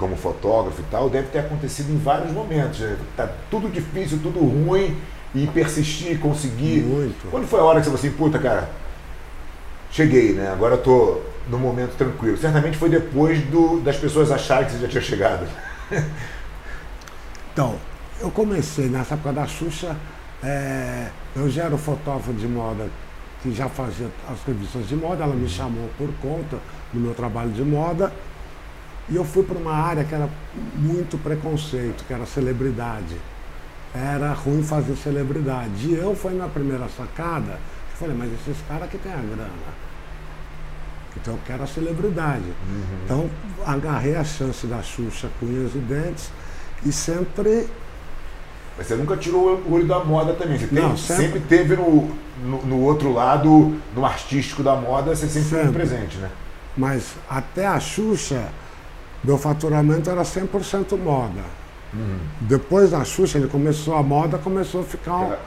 [0.00, 2.80] como fotógrafo e tal, deve ter acontecido em vários momentos.
[2.80, 2.96] Né?
[3.16, 4.96] Tá tudo difícil, tudo ruim,
[5.34, 6.82] e persistir, conseguir.
[6.82, 7.30] Muito.
[7.30, 8.70] Quando foi a hora que você falou assim, puta, cara,
[9.90, 10.50] cheguei, né?
[10.50, 12.36] Agora eu tô no momento tranquilo.
[12.36, 15.46] Certamente foi depois do, das pessoas acharem que você já tinha chegado.
[17.52, 17.74] Então,
[18.20, 19.96] eu comecei nessa época da Xuxa,
[20.42, 22.88] é, eu já era fotógrafo de moda
[23.42, 26.58] que já fazia as revistas de moda, ela me chamou por conta
[26.92, 28.12] do meu trabalho de moda.
[29.10, 30.28] E eu fui para uma área que era
[30.76, 33.16] muito preconceito, que era celebridade.
[33.94, 35.86] Era ruim fazer celebridade.
[35.88, 37.58] E eu fui na primeira sacada,
[37.98, 39.50] falei, mas esses caras que tem a grana.
[41.16, 42.44] Então eu quero a celebridade.
[42.44, 42.84] Uhum.
[43.04, 43.30] Então
[43.66, 46.30] agarrei a chance da Xuxa com unhas e dentes
[46.86, 47.68] e sempre.
[48.78, 50.56] Mas você nunca tirou o olho da moda também.
[50.56, 51.24] Você tem- Não, sempre...
[51.24, 52.08] sempre- teve no,
[52.44, 55.72] no, no outro lado, no artístico da moda, você sempre, foi Sempre.
[55.72, 56.30] presente, né?
[56.76, 58.46] Mas até a Xuxa,
[59.22, 61.42] meu faturamento era 100% moda.
[62.40, 65.40] Depois da Xuxa, ele começou a moda, começou a ficar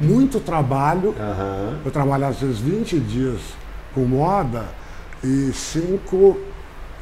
[0.00, 1.14] muito trabalho.
[1.18, 1.78] Aham.
[1.84, 3.40] Eu trabalhava às vezes 20 dias
[3.94, 4.66] com moda
[5.24, 6.38] e 5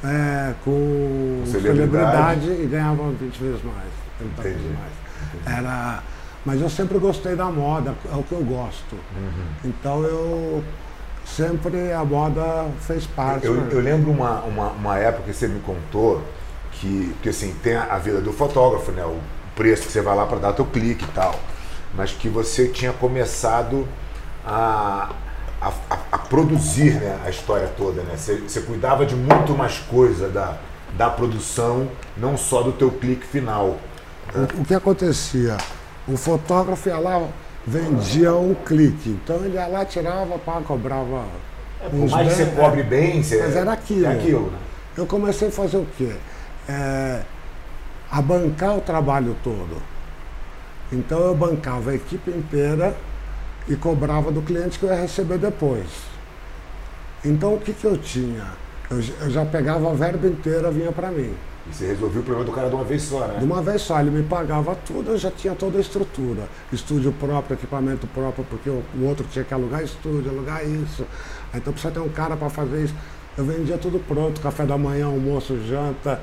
[0.05, 2.43] é, com celebridade.
[2.43, 2.63] celebridade.
[2.63, 4.75] e ganhava 20 vezes mais, 30 vezes Entendi.
[4.79, 5.59] mais.
[5.59, 6.03] Era,
[6.45, 8.95] mas eu sempre gostei da moda, é o que eu gosto.
[8.95, 9.47] Uhum.
[9.65, 10.63] Então eu
[11.25, 13.47] sempre a moda fez parte.
[13.47, 13.69] Eu, né?
[13.73, 16.23] eu lembro uma, uma, uma época que você me contou
[16.73, 19.05] que, porque assim, tem a, a vida do fotógrafo, né?
[19.05, 19.19] O
[19.57, 21.35] preço que você vai lá para dar teu clique e tal.
[21.95, 23.87] Mas que você tinha começado
[24.45, 25.11] a,
[25.61, 28.17] a, a- a produzir né, a história toda, né?
[28.17, 30.57] Você, você cuidava de muito mais coisa da,
[30.97, 33.79] da produção, não só do teu clique final.
[34.35, 35.57] O, o que acontecia?
[36.09, 37.23] O fotógrafo ia lá,
[37.67, 39.11] vendia um clique.
[39.11, 41.25] Então ele ia lá, tirava, pá, cobrava.
[41.81, 44.07] É, Por mais que você cobre bem, você, Mas era aquilo.
[44.07, 44.59] É aquilo, né?
[44.97, 46.15] Eu comecei a fazer o quê?
[46.69, 47.23] É,
[48.11, 49.83] a bancar o trabalho todo.
[50.93, 52.95] Então eu bancava a equipe inteira
[53.69, 55.87] e cobrava do cliente que eu ia receber depois.
[57.25, 58.45] Então o que, que eu tinha?
[58.91, 61.35] Eu, eu já pegava a verba inteira, vinha para mim.
[61.67, 63.39] E você resolveu o problema do cara de uma vez só, né?
[63.39, 66.49] De uma vez só, ele me pagava tudo, eu já tinha toda a estrutura.
[66.71, 71.07] Estúdio próprio, equipamento próprio, porque o, outro tinha que alugar estúdio, alugar isso.
[71.55, 72.95] Então precisa ter um cara para fazer isso.
[73.37, 76.21] Eu vendia tudo pronto, café da manhã, almoço, janta,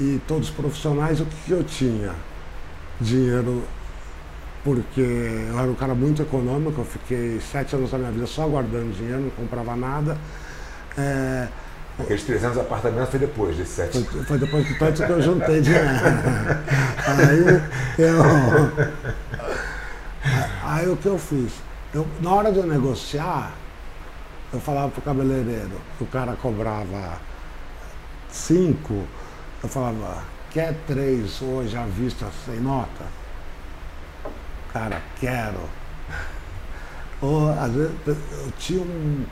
[0.00, 2.12] e todos profissionais, o que eu tinha?
[3.00, 3.62] Dinheiro,
[4.64, 8.46] porque eu era um cara muito econômico, eu fiquei sete anos da minha vida só
[8.46, 10.16] guardando dinheiro, não comprava nada.
[10.96, 11.48] É,
[11.98, 14.02] Aqueles 300 apartamentos foi depois desse sete.
[14.04, 15.86] foi, foi depois de tanto que eu juntei dinheiro.
[17.06, 17.62] Aí
[17.98, 18.22] eu.
[20.64, 21.52] Aí o que eu fiz?
[21.92, 23.52] Eu, na hora de eu negociar,
[24.52, 27.18] eu falava pro cabeleireiro, o cara cobrava
[28.30, 29.04] cinco,
[29.62, 33.04] eu falava, quer três hoje à vista sem nota?
[34.72, 35.60] Cara, quero.
[37.20, 39.24] Ou às vezes eu tinha um.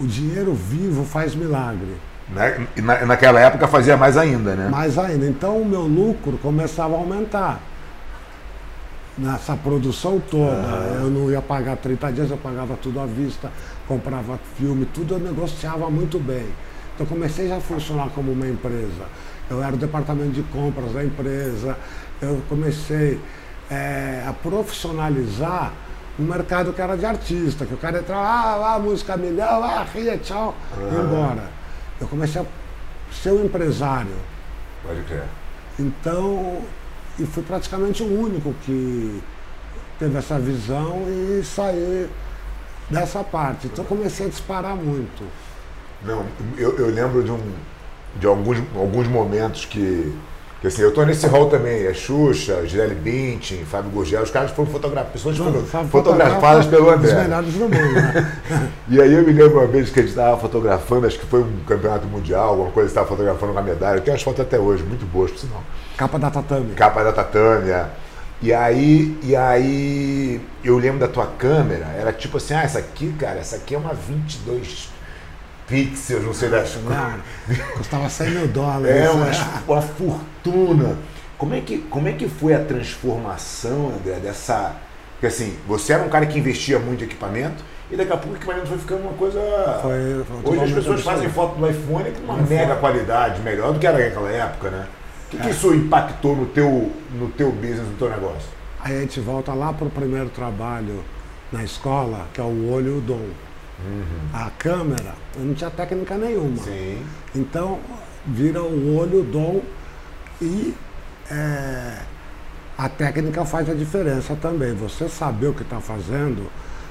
[0.00, 1.96] O dinheiro vivo faz milagre.
[2.28, 2.66] Né?
[2.76, 4.68] E na, naquela época fazia mais ainda, né?
[4.68, 5.26] Mais ainda.
[5.26, 7.60] Então o meu lucro começava a aumentar.
[9.16, 10.52] Nessa produção toda.
[11.00, 13.50] Eu não ia pagar 30 dias, eu pagava tudo à vista,
[13.88, 16.46] comprava filme, tudo eu negociava muito bem.
[16.94, 19.06] Então comecei já a funcionar como uma empresa.
[19.48, 21.78] Eu era o departamento de compras da empresa,
[22.20, 23.18] eu comecei
[23.70, 25.72] eh, a profissionalizar
[26.18, 29.86] um mercado que era de artista, que o cara entrava, ah, ah música milhão, ah,
[29.92, 31.50] ria, tchau, e ia embora.
[32.00, 32.44] Eu comecei a
[33.12, 34.16] ser um empresário.
[34.82, 35.24] Pode crer.
[35.78, 36.62] Então,
[37.18, 39.22] e fui praticamente o único que
[39.98, 42.08] teve essa visão e saí
[42.90, 43.66] dessa parte.
[43.66, 45.24] Então comecei a disparar muito.
[46.02, 46.24] Não,
[46.56, 47.52] eu, eu lembro de, um,
[48.16, 50.14] de alguns, alguns momentos que,
[50.66, 54.50] que assim, eu tô nesse rol também, é Xuxa, Gisele Bündchen, Fábio Gurgel, os caras
[54.50, 57.22] foram fotografados, pessoas foram fotografadas pelo Os André.
[57.22, 58.32] melhores do mundo, né?
[58.88, 61.42] E aí eu me lembro uma vez que a gente estava fotografando, acho que foi
[61.42, 64.82] um campeonato mundial, alguma coisa, estava fotografando uma medalha, eu tenho as fotos até hoje,
[64.82, 65.62] muito boas, por sinal.
[65.96, 66.74] Capa da tatame.
[66.74, 67.88] capa da Tatâmia.
[68.42, 73.14] E aí, e aí eu lembro da tua câmera, era tipo assim, ah, essa aqui,
[73.18, 74.90] cara, essa aqui é uma 22
[75.66, 77.18] pixels, não sei das Cara,
[77.76, 78.86] custava 100 mil dólares.
[78.96, 79.10] É né?
[79.10, 80.96] uma, uma fortuna.
[81.38, 84.74] Como é, que, como é que foi a transformação, André, dessa.
[85.12, 88.34] Porque assim, você era um cara que investia muito em equipamento e daqui a pouco
[88.34, 89.38] o equipamento foi ficando uma coisa.
[89.82, 92.48] Foi- foi Hoje as pessoas fazem foto do iPhone com uma iPhone.
[92.48, 94.86] mega qualidade, melhor do que era naquela época, né?
[95.26, 95.40] O que, É.
[95.40, 98.48] que isso impactou no teu, no teu business, no teu negócio?
[98.80, 101.02] Aí a gente volta lá para o primeiro trabalho
[101.50, 103.26] na escola, que é o olho e o dom.
[104.32, 106.62] A câmera, eu não tinha técnica nenhuma.
[106.62, 107.04] Sim.
[107.34, 107.78] Então,
[108.26, 109.62] vira o olho, o dom
[110.40, 110.74] e
[111.30, 111.98] é,
[112.78, 114.74] a técnica faz a diferença também.
[114.74, 116.50] Você saber o que está fazendo.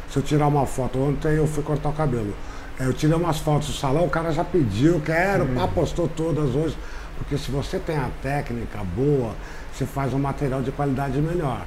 [0.10, 2.34] Se eu tirar uma foto, ontem eu fui cortar o cabelo.
[2.80, 6.56] É, Eu tirei umas fotos do salão, o cara já pediu, quero, pá, postou todas
[6.56, 6.78] hoje.
[7.18, 9.34] Porque se você tem a técnica boa,
[9.74, 11.66] você faz um material de qualidade melhor.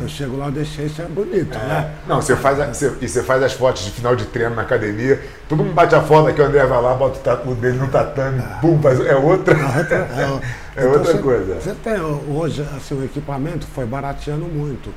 [0.00, 1.94] Eu chego lá, eu deixei isso é bonito, né?
[2.06, 4.62] Não, você faz, a- você, e você faz as fotos de final de treino na
[4.62, 7.78] academia, todo mundo bate a foto aqui, o André vai lá, bota o tatu dele
[7.78, 9.54] no tatame, pum, faz, é outra.
[9.54, 11.54] É, É outra você- coisa.
[11.60, 14.92] Você tem hoje, assim, o equipamento foi barateando muito.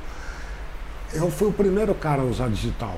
[1.12, 2.96] Eu fui o primeiro cara a usar digital.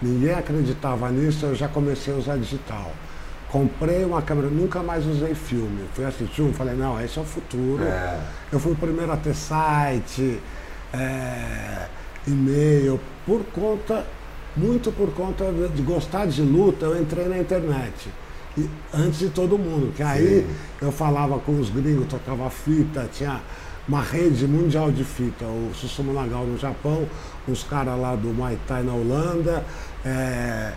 [0.00, 2.92] ninguém acreditava nisso, eu já comecei a usar digital.
[3.50, 5.80] Comprei uma câmera, nunca mais usei filme.
[5.94, 7.82] Fui assistir um, falei, não, esse é o futuro.
[7.82, 8.16] É.
[8.52, 10.40] Eu fui o primeiro a ter site,
[10.92, 11.86] é,
[12.26, 14.06] e-mail, por conta,
[14.56, 18.08] muito por conta de, gostar de luta, eu entrei na internet.
[18.56, 20.86] E, antes de todo mundo, que aí Sim.
[20.86, 23.40] eu falava com os gringos, tocava fita, tinha
[23.86, 27.06] uma rede mundial de fita, o Susumu Nagal no Japão,
[27.46, 29.64] os caras lá do Muay Thai na Holanda,
[30.04, 30.72] é,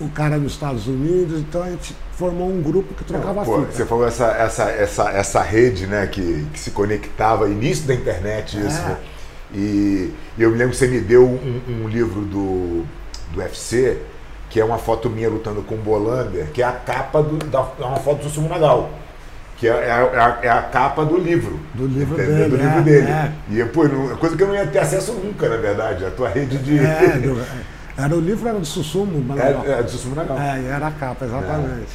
[0.00, 3.72] o cara nos Estados Unidos, então a gente formou um grupo que trocava Pô, fita.
[3.72, 8.58] você falou essa, essa, essa, essa rede né, que, que se conectava, início da internet,
[8.58, 8.78] isso.
[8.78, 8.88] É.
[8.88, 8.98] né?
[9.52, 12.84] E, eu me lembro que você me deu um, um livro do,
[13.32, 13.98] do UFC,
[14.50, 17.66] que é uma foto minha lutando com o Bolander, que é a capa do, da,
[17.80, 18.90] é uma foto do Sumo Nagal.
[19.56, 21.58] Que é, é a, é a- é a capa do livro.
[21.74, 22.36] Do livro entendeu?
[22.36, 23.06] dele, Do livro é, dele.
[23.08, 23.32] é.
[23.50, 26.04] E pô, não- coisa que eu não ia ter acesso nunca, na verdade.
[26.04, 26.78] A tua rede de.
[26.78, 27.40] É, do-
[27.96, 30.36] era o livro era do Sussumo, não- É, é do Sumo Nagal.
[30.38, 31.92] É, era a capa, exatamente.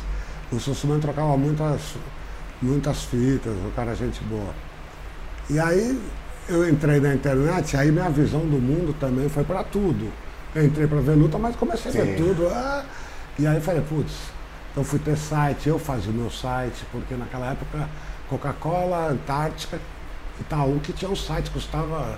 [0.52, 1.82] O Sussuman trocava muitas,
[2.62, 4.54] muitas fitas, o cara é gente boa.
[5.50, 6.00] E aí
[6.50, 10.12] eu entrei na internet, aí minha visão do mundo também foi para tudo.
[10.56, 12.24] Eu entrei para ver luta, mas comecei a ver Sim.
[12.24, 12.48] tudo.
[12.48, 12.84] ah,
[13.38, 14.14] e aí falei, putz,
[14.72, 17.88] então fui ter site, eu fazia o meu site, porque naquela época
[18.28, 19.80] Coca-Cola, Antártica,
[20.40, 22.18] Itaú, que tinha um site, custava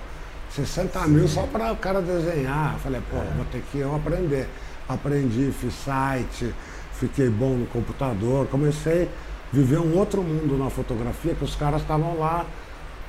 [0.50, 2.74] 60 mil só para o cara desenhar.
[2.74, 4.48] Eu Falei, pô, vou ter que eu aprender.
[4.88, 6.54] Aprendi, fiz site,
[6.94, 9.08] fiquei bom no computador, comecei a
[9.56, 12.46] viver um outro mundo na fotografia, que os caras estavam lá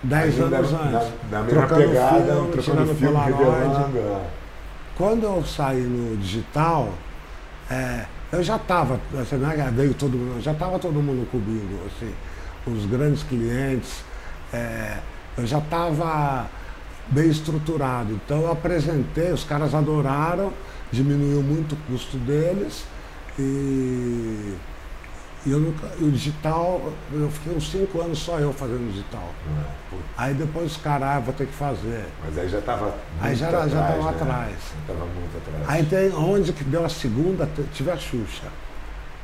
[0.04, 0.92] 10 Ainda anos antes.
[1.30, 3.98] na, na mesma trocando pegada, filme, trocando tirando filme, Polaroid.
[3.98, 4.26] é.
[4.98, 6.94] Quando eu saí no digital,
[7.70, 9.38] é, eu já estava, assim,
[9.74, 12.14] veio todo mundo, já estava todo mundo comigo, assim,
[12.68, 14.04] os grandes clientes,
[14.52, 14.98] é,
[15.38, 16.48] eu já estava
[17.08, 18.14] bem estruturado.
[18.14, 20.52] Então eu apresentei, os caras adoraram,
[20.92, 22.86] diminuiu muito o custo deles
[23.40, 24.54] e,
[25.46, 29.30] e eu nunca, o digital, eu fiquei uns cinco anos só eu fazendo digital.
[29.90, 32.06] Pô, Aí depois os caras, ah, vou ter que fazer.
[32.24, 34.56] Mas aí já estava Aí já era- já tava atrás.
[34.82, 35.70] Estava muito atrás.
[35.70, 38.48] Aí tem onde que deu a segunda, tive a Xuxa.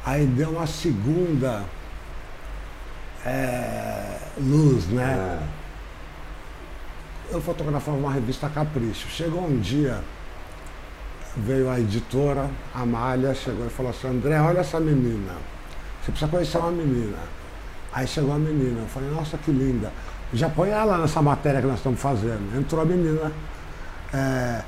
[0.06, 1.64] Aí deu uma segunda
[3.26, 5.40] é, luz, né?
[7.32, 7.34] É.
[7.36, 9.08] Eu fotografava uma revista Capricho.
[9.10, 10.02] Chegou um dia,
[11.38, 15.34] veio a editora, a Malha, chegou e falou assim, André, olha essa menina.
[16.10, 17.18] Você precisa conhecer uma menina.
[17.94, 19.92] Aí chegou a menina, eu falei, nossa, que linda.
[20.34, 22.58] Já põe ela nessa matéria que nós estamos fazendo.
[22.58, 23.32] Entrou a menina.
[24.14, 24.62] É,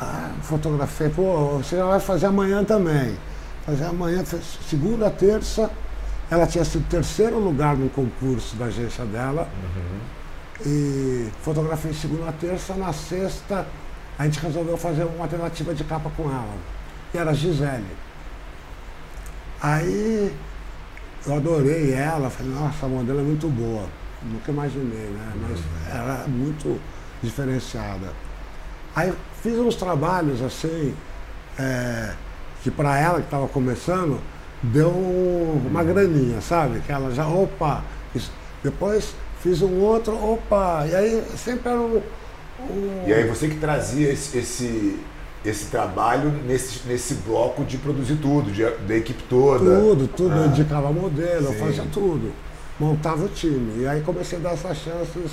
[0.00, 3.16] ah, fotografei, pô, você já vai fazer amanhã também.
[3.64, 4.22] Fazer amanhã,
[4.68, 5.70] segunda, terça.
[6.30, 9.48] Ela tinha sido terceiro lugar no concurso da agência dela.
[10.64, 13.66] E fotografei segunda, terça, na sexta
[14.18, 16.56] a gente resolveu fazer uma tentativa de capa com ela.
[17.12, 17.84] E era a Gisele.
[19.60, 20.34] Aí
[21.26, 23.84] eu adorei ela, falei, nossa, a modelo é muito boa.
[24.22, 25.32] Nunca imaginei, né?
[25.40, 25.60] Mas
[25.94, 26.80] era muito
[27.22, 28.12] diferenciada.
[28.94, 30.94] Aí fiz uns trabalhos assim,
[31.58, 32.12] é,
[32.62, 34.20] que para ela que estava começando,
[34.62, 36.80] deu uma graninha, sabe?
[36.80, 37.82] Que ela já, opa,
[38.14, 38.30] isso.
[38.62, 41.96] depois fiz um outro, opa, e aí sempre era um.
[42.60, 45.00] um- E aí você que trazia esse, esse,
[45.44, 49.64] esse trabalho nesse, nesse bloco de produzir tudo, de, da equipe toda.
[49.80, 50.46] Tudo, tudo, eu Ah.
[50.46, 51.58] indicava modelo, eu Sim.
[51.58, 52.32] fazia tudo.
[52.78, 53.82] Montava o time.
[53.82, 55.32] E aí comecei a dar essas chances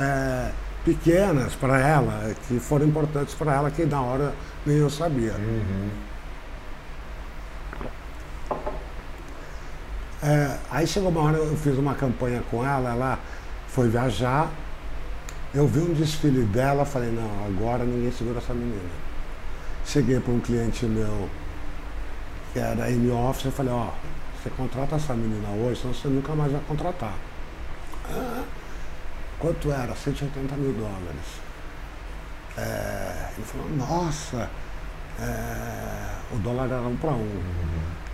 [0.00, 0.50] é,
[0.84, 4.32] pequenas para ela, que foram importantes para ela, que na hora
[4.64, 5.32] nem eu sabia.
[5.32, 5.88] Uhum.
[10.22, 13.18] É, aí chegou uma hora, eu fiz uma campanha com ela, ela
[13.68, 14.50] foi viajar,
[15.54, 19.05] eu vi um desfile dela, falei, não, agora ninguém segura essa menina.
[19.86, 21.28] Cheguei para um cliente meu,
[22.52, 23.90] que era M Office, eu falei, ó,
[24.42, 27.14] você contrata essa menina hoje, senão você nunca mais vai contratar.
[28.10, 28.42] Ah,
[29.38, 29.94] quanto era?
[29.94, 31.46] 180 mil dólares.
[32.58, 34.50] É, ele falou, nossa,
[35.20, 37.42] é, o dólar era um para um.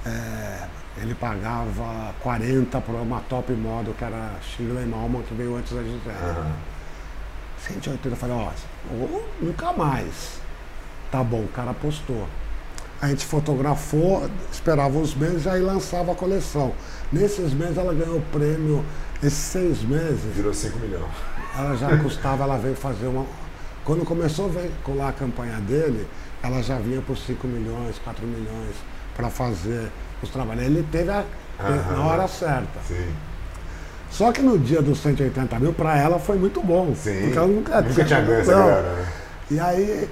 [0.04, 5.72] É, ele pagava 40 por uma top model que era Shirley Malman, que veio antes
[5.72, 6.16] da Gisele.
[6.22, 6.52] Aham.
[7.58, 8.50] 180, eu falei, ó,
[9.40, 10.41] nunca mais.
[11.12, 12.26] Tá bom, o cara apostou.
[13.00, 16.72] A gente fotografou, esperava uns meses, aí lançava a coleção.
[17.12, 18.82] Nesses meses ela ganhou o prêmio,
[19.22, 21.04] esses seis meses, Virou 5 milhões.
[21.58, 23.26] ela já custava, ela veio fazer uma.
[23.84, 26.06] Quando começou a veicular a campanha dele,
[26.42, 28.74] ela já vinha por 5 milhões, 4 milhões
[29.14, 29.90] para fazer
[30.22, 30.64] os trabalhos.
[30.64, 31.24] Ele teve a,
[31.60, 31.96] Aham.
[31.96, 32.80] na hora certa.
[32.88, 33.06] Sim.
[34.10, 36.94] Só que no dia dos 180 mil, para ela foi muito bom.
[36.94, 37.20] Sim.
[37.22, 39.08] Porque ela nunca, Nunca tinha ganho essa grana, né?
[39.50, 40.08] E aí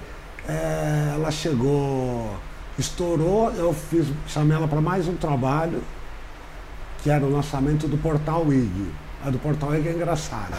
[0.49, 2.37] é, ela chegou,
[2.79, 5.83] estourou, eu fiz, chamei ela para mais um trabalho,
[7.03, 8.87] que era o lançamento do Portal IG.
[9.25, 10.57] A do Portal IG é engraçada.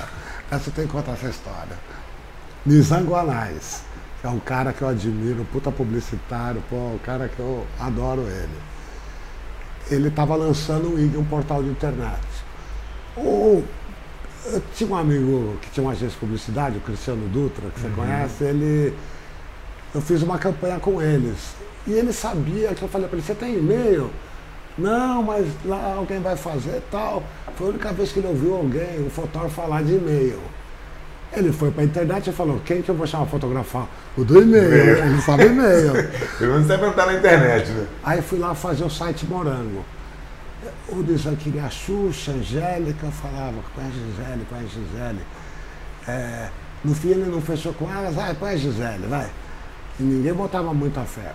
[0.50, 1.78] Essa tem que contar essa história.
[2.66, 3.84] Nizam Guanais,
[4.20, 8.22] que é um cara que eu admiro, puta publicitário, pô, um cara que eu adoro
[8.22, 8.72] ele.
[9.90, 12.22] Ele estava lançando o IG, um portal de internet.
[13.18, 13.64] O,
[14.46, 17.88] eu tinha um amigo que tinha uma agência de publicidade, o Cristiano Dutra, que você
[17.88, 17.94] uhum.
[17.94, 18.94] conhece, ele.
[19.94, 21.54] Eu fiz uma campanha com eles.
[21.86, 24.10] E ele sabia que eu falei para ele, você tem e-mail?
[24.78, 27.24] Não, mas lá alguém vai fazer e tal.
[27.56, 30.40] Foi a única vez que ele ouviu alguém, um fotógrafo, falar de e-mail.
[31.34, 33.88] Ele foi para a internet e falou, quem que eu vou chamar fotografar?
[34.18, 35.94] O do e-mail, ele sabe e-mail.
[36.38, 37.88] Pelo menos você estar na internet, né?
[38.04, 39.84] Aí fui lá fazer o site Morango.
[40.90, 45.22] O Dizan queria a Xuxa, Angélica, eu falava, põe a Gisele, põe a Gisele.
[46.08, 46.50] É,
[46.84, 49.30] no fim ele não fechou com elas, vai, põe a Gisele, vai.
[50.00, 51.34] E ninguém botava muita fé.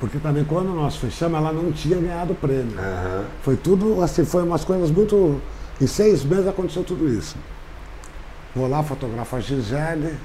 [0.00, 2.76] Porque também quando nós fechamos, ela não tinha ganhado o prêmio.
[2.76, 3.24] Uhum.
[3.42, 5.40] Foi tudo, assim, foi umas coisas muito.
[5.80, 7.36] Em seis meses aconteceu tudo isso.
[8.54, 10.18] Vou lá, fotografo a Gisele,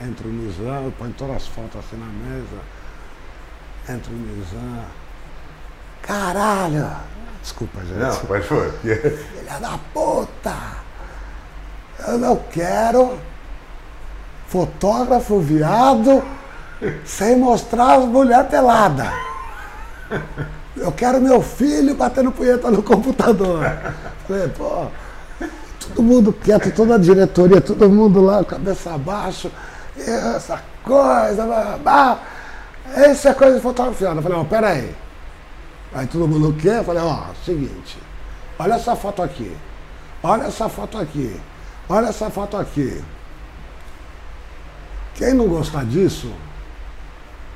[0.00, 2.62] entro o Nizam, põe todas as fotos assim na mesa.
[3.88, 4.84] Entro o Nizam.
[6.02, 6.90] Caralho!
[7.42, 7.98] Desculpa, gente.
[7.98, 8.70] Não, pode foi.
[8.82, 10.54] Filha da puta!
[12.06, 13.18] Eu não quero
[14.48, 16.22] fotógrafo viado
[17.04, 19.08] sem mostrar as mulheres peladas.
[20.76, 23.64] Eu quero meu filho batendo punheta no computador.
[24.26, 24.86] Falei, pô,
[25.80, 29.50] todo mundo quieto, toda a diretoria, todo mundo lá, cabeça abaixo,
[29.96, 32.18] essa coisa, blá, blá.
[32.94, 34.08] essa é coisa de fotografia.
[34.08, 34.94] Eu falei, ó, peraí.
[35.94, 37.98] Aí todo mundo quer, eu falei, ó, seguinte,
[38.58, 39.56] olha essa foto aqui,
[40.22, 41.40] olha essa foto aqui,
[41.88, 43.02] olha essa foto aqui.
[45.16, 46.30] Quem não gostar disso,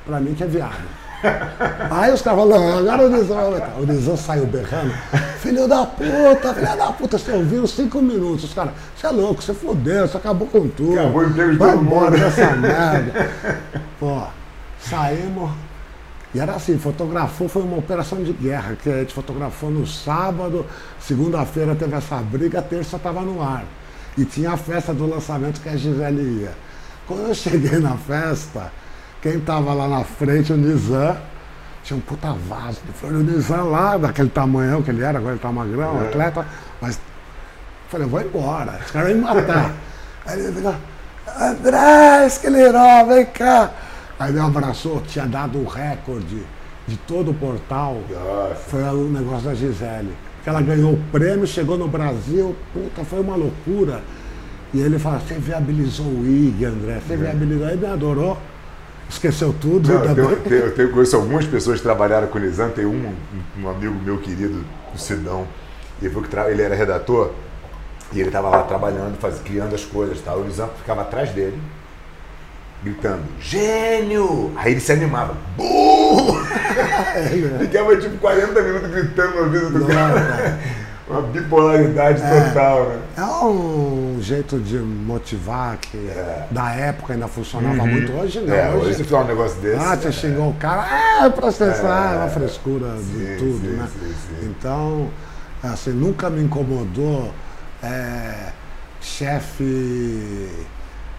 [0.05, 1.01] pra mim que é viado.
[1.91, 4.91] Aí os caras falam, agora o Nizam, o Nizam saiu berrando,
[5.39, 9.41] filho da puta, filho da puta, você ouviu cinco minutos, os caras, você é louco,
[9.41, 10.99] você fodeu, você acabou com tudo.
[10.99, 13.29] Acabou o emprego de todo embora dessa merda.
[13.99, 14.23] Pô,
[14.79, 15.51] saímos,
[16.33, 20.65] e era assim, fotografou, foi uma operação de guerra, que a gente fotografou no sábado,
[20.99, 23.65] segunda-feira teve essa briga, terça estava no ar.
[24.17, 26.51] E tinha a festa do lançamento que a Gisele ia.
[27.11, 28.71] Quando eu cheguei na festa,
[29.21, 31.17] quem estava lá na frente, o Nizam,
[31.83, 33.11] tinha um puta vaso de flor.
[33.11, 36.07] O Nizam lá, daquele tamanhão que ele era, agora ele tá magrão, é.
[36.07, 36.45] atleta,
[36.79, 36.97] mas
[37.89, 39.73] falei, vou embora, os caras vão me matar.
[40.25, 40.73] Aí ele ficou,
[41.37, 43.71] André Esqueleró, vem cá.
[44.17, 46.41] Aí me abraçou, tinha dado o um recorde
[46.87, 47.97] de todo o portal.
[48.09, 48.55] Nossa.
[48.55, 50.15] Foi o negócio da Gisele.
[50.43, 54.01] Que ela ganhou o prêmio, chegou no Brasil, puta, foi uma loucura.
[54.73, 57.17] E ele fala, você viabilizou o IG, André, você é.
[57.17, 58.37] viabilizou, ele me adorou
[59.11, 59.91] esqueceu tudo.
[59.91, 62.85] Não, eu, tenho, tenho, eu tenho, conheço algumas pessoas que trabalharam com o Nizam, tem
[62.85, 63.13] um,
[63.59, 64.63] um, amigo meu querido,
[64.93, 65.45] o Sidão,
[66.01, 66.13] ele,
[66.49, 67.31] ele era redator,
[68.13, 70.39] e ele estava lá trabalhando, faz, criando as coisas tal.
[70.39, 71.59] O Nizam ficava atrás dele,
[72.83, 74.51] gritando, gênio!
[74.55, 76.41] Aí ele se animava, burro!
[77.59, 80.59] Ficava tipo 40 minutos gritando no ouvido do cara.
[81.11, 83.01] Uma bipolaridade é, total, né?
[83.17, 86.47] É um jeito de motivar que é.
[86.49, 87.87] da época ainda funcionava uhum.
[87.87, 88.13] muito.
[88.13, 88.53] Hoje não.
[88.53, 89.83] É, hoje, hoje você um negócio desse.
[89.83, 90.11] Ah, você é.
[90.11, 93.87] xingou o cara, ah, é processar, é uma frescura sim, de tudo, sim, né?
[93.91, 95.09] Sim, então,
[95.61, 97.31] assim, nunca me incomodou
[97.83, 98.51] é,
[99.01, 100.49] chefe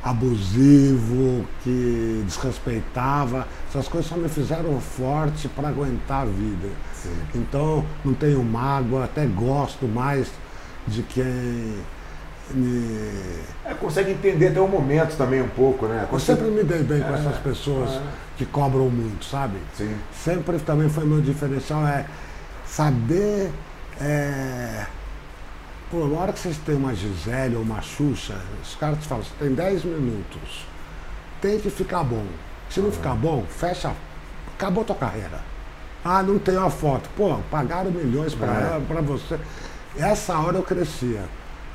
[0.02, 3.46] abusivo, que desrespeitava.
[3.68, 6.68] Essas coisas só me fizeram forte para aguentar a vida.
[6.94, 7.14] Sim.
[7.34, 10.28] Então, não tenho mágoa, até gosto mais
[10.86, 11.76] de quem
[12.50, 13.12] me...
[13.64, 16.08] É, consegue entender até o momento também um pouco, né?
[16.10, 18.02] Eu sempre me dei bem com é, essas pessoas é.
[18.36, 19.58] que cobram muito, sabe?
[19.76, 19.94] Sim.
[20.12, 22.06] Sempre também foi meu diferencial, é
[22.66, 23.50] saber...
[24.00, 24.86] É...
[25.92, 29.22] Pô, na hora que vocês têm uma Gisele ou uma Xuxa, os caras te falam,
[29.22, 30.66] você tem 10 minutos,
[31.38, 32.24] tem que ficar bom.
[32.70, 33.92] Se não ficar bom, fecha,
[34.54, 35.40] acabou a tua carreira.
[36.02, 37.10] Ah, não tem uma foto.
[37.14, 39.02] Pô, pagaram milhões para é.
[39.02, 39.38] você.
[39.94, 41.24] Essa hora eu crescia.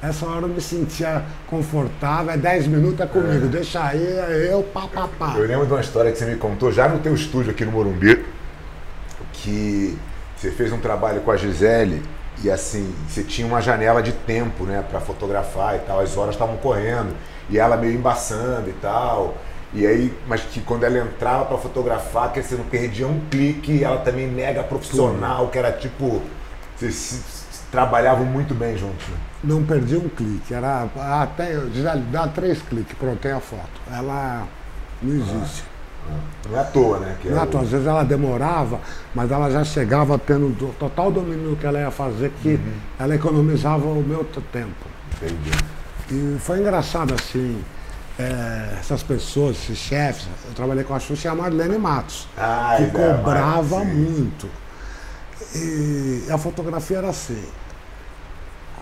[0.01, 3.49] Essa hora eu me sentia confortável, é 10 minutos é comigo, é.
[3.49, 5.35] deixa aí, é eu, pá, pá, pá.
[5.37, 7.71] Eu lembro de uma história que você me contou já no teu estúdio aqui no
[7.71, 8.25] Morumbi,
[9.31, 9.95] que
[10.35, 12.01] você fez um trabalho com a Gisele
[12.43, 16.35] e assim, você tinha uma janela de tempo, né, para fotografar e tal, as horas
[16.35, 17.15] estavam correndo,
[17.49, 19.35] e ela meio embaçando e tal.
[19.73, 23.83] E aí, mas que quando ela entrava para fotografar, que você não perdia um clique,
[23.83, 26.21] ela também mega profissional, que era tipo.
[26.77, 29.07] Vocês trabalhavam muito bem juntos.
[29.07, 29.17] Né?
[29.43, 30.87] Não perdia um clique, era
[31.21, 33.81] até já dá três cliques, pronto, tem a foto.
[33.91, 34.47] Ela
[35.01, 35.63] Não existe.
[36.49, 37.17] Não é à toa, né?
[37.21, 37.61] Que Não é é à toa.
[37.61, 38.79] Às vezes ela demorava,
[39.13, 42.59] mas ela já chegava tendo do- total domínio do que ela ia fazer, que
[42.99, 44.85] ela economizava o meu tempo.
[45.15, 45.51] Entendi.
[46.09, 47.61] E foi engraçado assim,
[48.17, 52.75] é, essas pessoas, esses chefes, eu trabalhei com a Xuxa e a Marlene Matos, Ah,
[52.77, 53.93] que é, cobrava mas, sim.
[53.95, 54.47] muito.
[55.55, 57.43] E a fotografia era assim.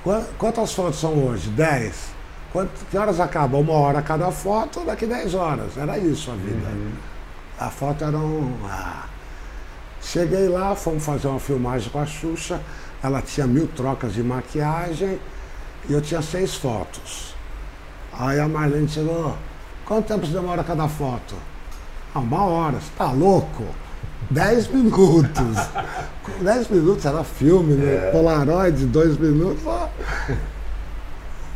[0.04, 1.50] Qua- Quantas fotos são hoje?
[1.50, 2.14] 10.
[2.54, 3.58] Quant- Que horas acaba?
[3.58, 5.78] Uma hora cada foto, daqui 10 horas.
[5.78, 6.68] Era isso a vida.
[7.60, 8.54] A foto era um.
[8.66, 9.06] ah.
[10.02, 12.62] Cheguei lá, fomos fazer uma filmagem com a Xuxa.
[13.02, 15.20] Ela tinha mil trocas de maquiagem
[15.90, 17.34] e eu tinha seis fotos.
[18.14, 19.36] Aí a Marlene chegou,
[19.86, 21.36] quanto tempo demora cada foto?
[22.14, 23.66] Ah, uma hora, você tá louco?
[24.30, 25.58] Dez minutos.
[26.42, 28.12] Dez minutos era filme, né?
[28.12, 29.62] Polaroid, dois minutos.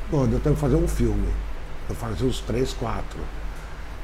[0.09, 1.27] Pô, deu tempo de fazer um filme.
[1.89, 3.19] Eu fazia uns três, quatro.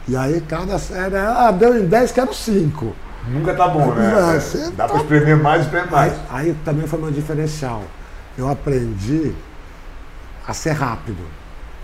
[0.07, 2.95] E aí cada série, ah, deu em dez, quero cinco.
[3.27, 4.11] Nunca tá bom, né?
[4.11, 6.13] Não, É, Dá tá- pra espremer mais e espremer mais.
[6.13, 7.83] Aí, aí também foi meu diferencial.
[8.37, 9.33] Eu aprendi
[10.47, 11.23] a ser rápido.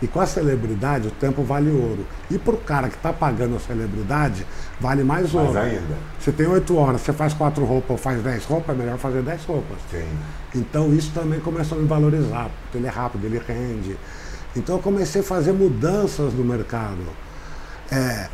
[0.04, 2.06] E com a celebridade, o tempo vale ouro.
[2.30, 4.46] E para o cara que está pagando a celebridade,
[4.80, 5.60] vale mais Mais ouro.
[5.60, 5.96] ainda.
[6.20, 9.22] Você tem oito horas, você faz quatro roupas ou faz dez roupas, é melhor fazer
[9.22, 9.78] dez roupas.
[9.92, 10.06] Sim.
[10.56, 13.96] Então isso também começou a me valorizar, porque ele é rápido, ele rende.
[14.56, 16.98] Então eu comecei a fazer mudanças no mercado.
[17.92, 18.28] É,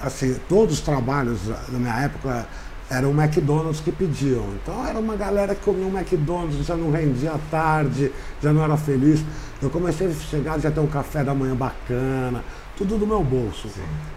[0.00, 2.46] assim, todos os trabalhos na minha época
[2.90, 4.44] eram McDonald's que pediam.
[4.62, 8.12] Então era uma galera que comia um McDonald's, já não rendia à tarde,
[8.42, 9.24] já não era feliz.
[9.62, 12.42] Eu comecei a chegar, já ter um café da manhã bacana,
[12.76, 13.68] tudo do meu bolso.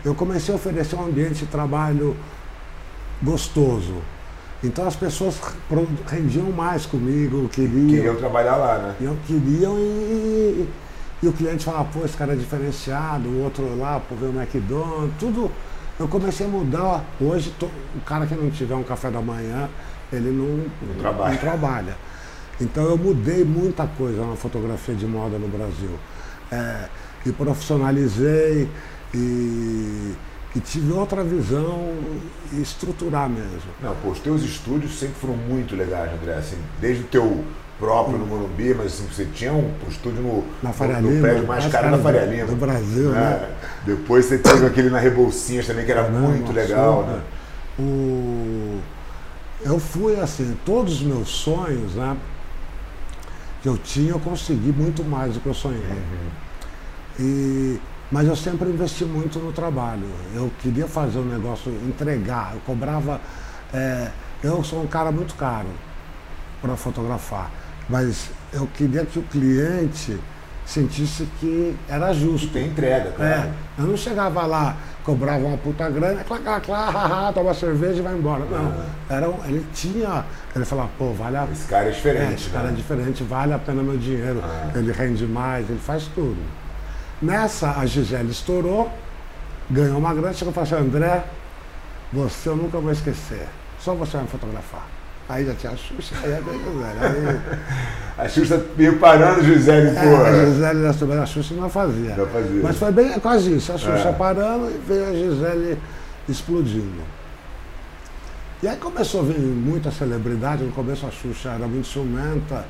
[0.03, 2.18] Eu comecei a oferecer um ambiente de trabalho
[3.22, 3.95] gostoso.
[4.64, 5.39] Então as pessoas
[6.07, 7.88] rendiam mais comigo, queriam.
[7.89, 8.95] Queriam trabalhar lá, né?
[9.01, 10.68] Eu queria e,
[11.24, 14.36] e o cliente falava, pô, esse cara é diferenciado, o outro lá, pô, veio o
[14.39, 15.49] McDonald's, tudo.
[15.99, 17.03] Eu comecei a mudar.
[17.21, 19.69] Hoje, to- o cara que não tiver um café da manhã,
[20.11, 21.32] ele não, Não trabalha.
[21.34, 21.97] não trabalha.
[22.59, 25.91] Então eu mudei muita coisa na fotografia de moda no Brasil.
[26.51, 26.88] É,
[27.26, 28.67] e profissionalizei
[29.13, 30.13] e,
[30.55, 31.93] e tive outra visão
[32.51, 33.71] e estruturar mesmo.
[33.82, 36.34] Não, pô, os teus estúdios sempre foram muito legais, André.
[36.36, 37.43] Assim, desde o teu
[37.84, 41.21] próprio no Morumbi, mas assim, você tinha um estúdio no, Na no- Faria no, Lima,
[41.21, 42.45] prédio mais caro da Faria Lima.
[42.47, 43.49] do Brasil, né?
[43.86, 47.21] Depois você teve aquele na Rebolsinhas também, que era muito Não, legal, né?
[47.77, 48.79] O...
[49.65, 52.15] Eu fui assim, todos os meus sonhos, né?
[53.61, 55.81] Que eu tinha, eu consegui muito mais do que eu sonhei.
[57.19, 57.79] E...
[58.11, 60.05] Mas eu sempre investi muito no trabalho.
[60.36, 62.51] Eu queria fazer um negócio, entregar.
[62.53, 63.19] Eu cobrava.
[63.73, 64.09] é,
[64.43, 65.67] Eu sou um cara muito caro
[66.61, 67.49] para fotografar.
[67.89, 70.17] Mas eu queria que o cliente
[70.65, 72.47] sentisse que era justo.
[72.53, 73.49] tem entrega, É, claro.
[73.79, 78.01] eu não chegava lá, cobrava uma puta grana, clá, clá, clá, haha, toma cerveja e
[78.01, 78.45] vai embora.
[78.45, 78.73] Não,
[79.09, 80.23] era um- ele tinha,
[80.55, 82.77] ele falava, pô, vale a Esse cara é é, diferente, esse cara é né?
[82.77, 84.71] diferente, vale a pena meu dinheiro, Ah.
[84.73, 86.38] ele rende mais, ele faz tudo.
[87.21, 88.89] Nessa, a Gisele estourou,
[89.69, 91.23] ganhou uma grana, chegou e falou assim, André,
[92.13, 93.47] você eu nunca vou esquecer,
[93.79, 94.88] só você vai me fotografar.
[95.30, 96.99] Aí já tinha a Xuxa, aí a Gisele.
[97.01, 97.39] Aí,
[98.26, 100.24] A Xuxa veio parando, Gisele, é, pô.
[100.24, 100.84] a Gisele
[101.15, 102.15] da a Xuxa não fazia.
[102.15, 102.61] Não fazia.
[102.61, 104.13] Mas foi bem quase isso, a Xuxa É.
[104.13, 105.80] parando e veio a Gisele
[106.30, 107.01] explodindo.
[108.61, 112.65] E aí começou a vir muita celebridade, no começo a Xuxa era muito ciumenta,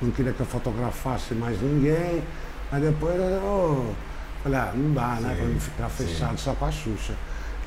[0.00, 2.22] não queria que eu fotografasse mais ninguém,
[2.70, 3.94] mas depois eu
[4.42, 6.06] falei, ah, não dá, né, Sim, para não ficar sim.
[6.06, 7.14] fechado só com a Xuxa.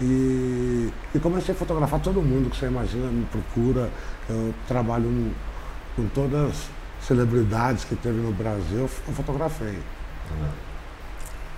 [0.02, 3.90] E, e comecei a fotografar todo mundo que você imagina, me procura,
[4.30, 5.34] eu trabalho no-
[5.96, 6.70] com todas as
[7.08, 9.80] celebridades que teve no Brasil, eu fotografei.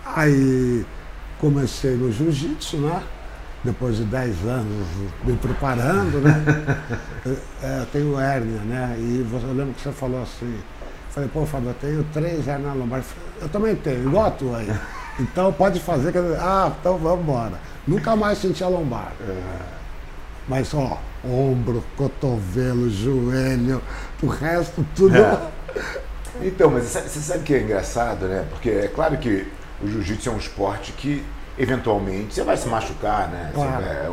[0.06, 0.86] Aí
[1.40, 3.04] comecei no jiu-jitsu, né?
[3.64, 4.88] Depois de 10 anos
[5.26, 6.78] me preparando, né?
[7.26, 8.96] Eu, é, eu tenho hérnia, né?
[8.98, 10.58] E você, eu lembro que você falou assim,
[11.10, 13.02] falei, pô, Fábio, eu tenho três hérnias lombar.
[13.42, 14.72] Eu também tenho, igual a tua aí.
[15.20, 17.60] Então pode fazer, quer dizer, ah, então vamos embora.
[17.88, 19.12] Nunca mais senti a lombar.
[20.48, 23.82] Mas ó, ombro, cotovelo, joelho,
[24.22, 25.16] o resto tudo.
[25.18, 25.40] É.
[26.42, 28.46] Então, mas você sabe que é engraçado, né?
[28.50, 29.46] Porque é claro que
[29.84, 31.24] o jiu-jitsu é um esporte que,
[31.58, 33.52] eventualmente, você vai se machucar, né?
[33.54, 33.84] Você Claro.
[33.84, 34.12] vai-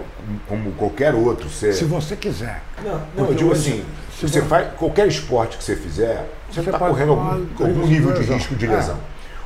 [0.48, 1.48] como qualquer outro.
[1.48, 1.72] Você...
[1.72, 2.62] Se você quiser.
[2.84, 3.84] Não, não eu digo hoje, assim,
[4.18, 8.12] se você vo- faz qualquer esporte que você fizer, você está correndo algum, algum nível
[8.12, 8.70] de risco de É.
[8.70, 8.98] lesão.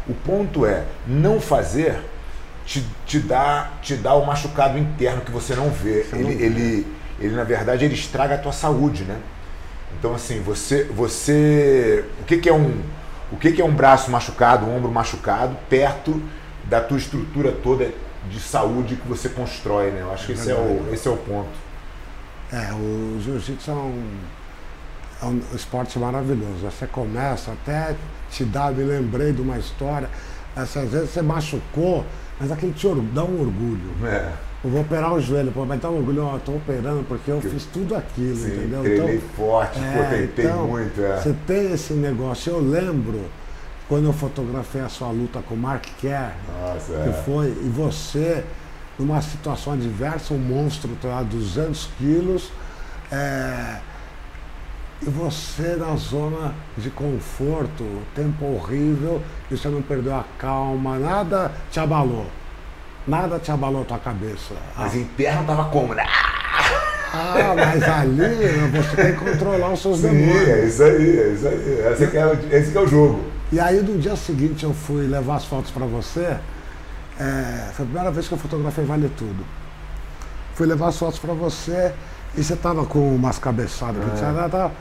[0.08, 2.00] O ponto é, não fazer
[2.70, 6.04] te, te, dá, te dá o machucado interno que você não vê.
[6.04, 6.44] Você ele, não vê.
[6.44, 6.86] ele,
[7.18, 9.18] ele, na verdade, ele estraga a tua saúde, né?
[9.98, 10.84] Então, assim, você.
[10.84, 12.80] você o que, que é um.
[13.32, 16.22] O que, que é um braço machucado, um ombro machucado, perto
[16.64, 17.92] da tua estrutura toda
[18.28, 20.02] de saúde que você constrói, né?
[20.02, 21.48] Eu acho que esse é, o, esse é o ponto.
[22.52, 24.18] É, o jiu-jitsu é um,
[25.22, 26.58] é um esporte maravilhoso.
[26.62, 27.96] Você começa até
[28.30, 30.08] te dá, me lembrei de uma história.
[30.56, 32.04] Essas vezes você machucou,
[32.40, 33.90] mas aquele te dá um orgulho.
[34.02, 34.32] É.
[34.64, 37.40] Eu vou operar o joelho, pô, mas dá um orgulho, ó, tô operando porque eu
[37.40, 38.82] fiz tudo aquilo, Sim, entendeu?
[38.82, 41.00] Treinei então, forte, é, pô, tentei então, muito.
[41.00, 41.16] É.
[41.16, 42.52] Você tem esse negócio.
[42.52, 43.20] Eu lembro
[43.88, 46.32] quando eu fotografei a sua luta com o Mark Kerr,
[46.62, 47.22] Nossa, que é.
[47.24, 48.44] foi, e você,
[48.98, 52.52] numa situação adversa, um monstro, tá, 200 quilos,
[53.10, 53.78] é,
[55.02, 57.84] e você na zona de conforto,
[58.14, 62.26] tempo horrível, e você não perdeu a calma, nada te abalou.
[63.06, 64.54] Nada te abalou a tua cabeça.
[64.76, 65.94] Mas interno tava como?
[65.94, 66.04] né?
[67.12, 68.20] Ah, mas ali
[68.70, 70.48] você tem que controlar os seus Sim, demônios.
[70.48, 71.92] é isso aí, é isso aí.
[71.92, 73.24] Esse que é, o- esse é o jogo.
[73.50, 76.36] E aí no dia seguinte eu fui levar as fotos para você.
[77.18, 79.44] é, foi a primeira vez que eu fotografei Vale Tudo.
[80.54, 81.92] Fui levar as fotos para você
[82.36, 84.02] e você tava com umas cabeçadas.
[84.04, 84.72] que tinha- tava-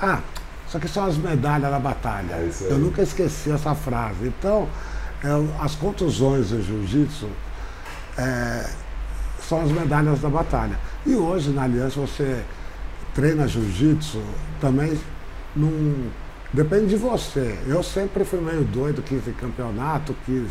[0.00, 0.20] ah,
[0.66, 2.34] isso aqui são as medalhas da batalha.
[2.34, 4.26] É eu nunca esqueci essa frase.
[4.26, 4.68] Então,
[5.24, 5.28] é,
[5.64, 7.28] as contusões do jiu-jitsu
[8.16, 8.68] é,
[9.40, 10.78] são as medalhas da batalha.
[11.06, 12.42] E hoje na Aliança você
[13.14, 14.20] treina jiu-jitsu
[14.60, 14.98] também
[15.56, 16.08] não.
[16.52, 17.58] Depende de você.
[17.66, 20.48] Eu sempre fui meio doido, quis ir campeonato, quis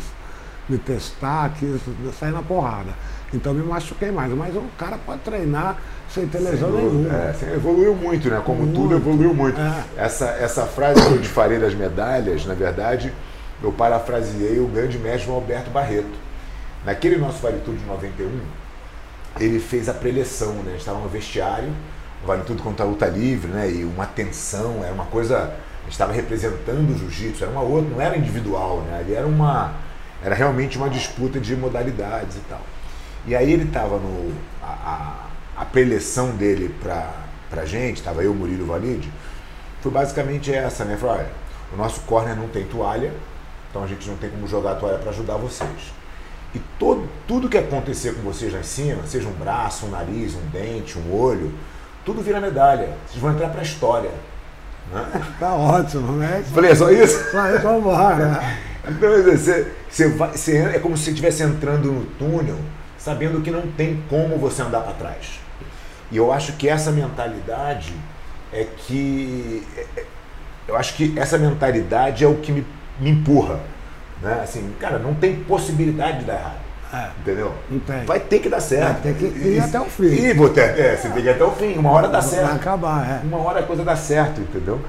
[0.68, 1.80] me testar, quis
[2.18, 2.92] sair na porrada.
[3.32, 4.32] Então me machuquei mais.
[4.32, 7.08] Mas o cara pode treinar sem ter lesão nenhuma.
[7.14, 8.40] É, evoluiu muito, né?
[8.44, 8.96] Como tudo Muito.
[8.96, 9.60] evoluiu muito.
[9.60, 9.84] É.
[9.96, 13.12] Essa, essa frase que eu te falei das medalhas, na verdade,
[13.62, 16.28] eu parafraseei o grande mestre Alberto Barreto.
[16.84, 18.40] Naquele nosso Vale Tudo de 91,
[19.40, 20.62] ele fez a preleção, né?
[20.66, 21.70] A gente estava no vestiário,
[22.22, 23.70] o Vale Tudo contra a luta livre, né?
[23.70, 25.36] E uma tensão, era uma coisa.
[25.38, 28.98] A gente estava representando o jiu-jitsu, era uma outra, não era individual, né?
[29.00, 29.74] Ali era uma.
[30.22, 32.60] Era realmente uma disputa de modalidades e tal.
[33.26, 34.32] E aí ele estava no.
[34.62, 34.66] A,
[35.56, 37.10] a, a preleção dele pra,
[37.50, 39.10] pra gente, estava eu, Murilo Valide,
[39.80, 40.96] foi basicamente essa, né?
[40.96, 41.28] Falou, olha,
[41.72, 43.12] o nosso corner não tem toalha,
[43.68, 45.92] então a gente não tem como jogar a toalha para ajudar vocês.
[46.54, 50.34] E todo, tudo que acontecer com vocês lá em cima, seja um braço, um nariz,
[50.34, 51.52] um dente, um olho,
[52.04, 52.90] tudo vira medalha.
[53.06, 54.10] Vocês vão entrar para a história.
[54.92, 55.22] Né?
[55.38, 56.42] Tá ótimo, né?
[56.54, 57.30] Falei, é só isso?
[57.30, 58.40] Só eu vou embora.
[58.88, 62.56] Então, você, você vai, você, é como se você estivesse entrando no túnel,
[62.98, 65.40] sabendo que não tem como você andar para trás.
[66.10, 67.92] E eu acho que essa mentalidade
[68.52, 69.62] é que.
[69.76, 70.04] é- é-
[70.66, 72.66] Eu acho que essa mentalidade é o que me,
[73.00, 73.58] me empurra.
[74.20, 74.40] Né?
[74.42, 76.58] Assim, cara, não tem possibilidade de dar errado.
[76.92, 77.54] É, Entendeu?
[77.70, 78.04] não tem.
[78.04, 79.02] Vai ter que dar certo.
[79.02, 80.04] Vai ter que ir até o fim.
[80.06, 81.74] E vou ter, é, você tem que ir até o fim.
[81.78, 82.54] Uma hora dá Vai certo.
[82.54, 83.26] acabar, é.
[83.26, 84.80] Uma hora a coisa dá certo, entendeu?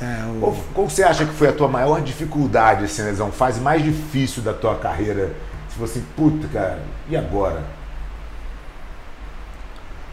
[0.00, 3.30] É, o- Qual, qual você acha que foi a tua maior dificuldade, assim, Lesão?
[3.32, 5.30] Fase mais difícil da tua carreira?
[5.74, 7.60] Se você, puta, cara, e agora?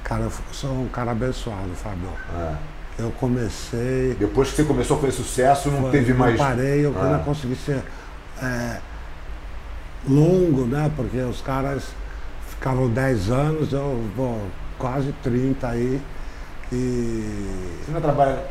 [0.04, 2.10] Cara, eu sou um cara abençoado, Fábio.
[2.34, 2.56] Ah,
[2.98, 4.16] Eu comecei.
[4.20, 6.36] depois que você começou a fazer sucesso, não Foi, teve eu mais.
[6.38, 7.18] parei, eu Ah.
[7.18, 7.82] eu consegui ser
[8.42, 8.80] é,
[10.10, 10.92] longo, né?
[10.96, 11.84] Porque os caras
[12.50, 14.42] ficavam 10 anos, eu vou
[14.80, 16.02] quase 30 aí.
[16.72, 18.44] E Você não trabalha.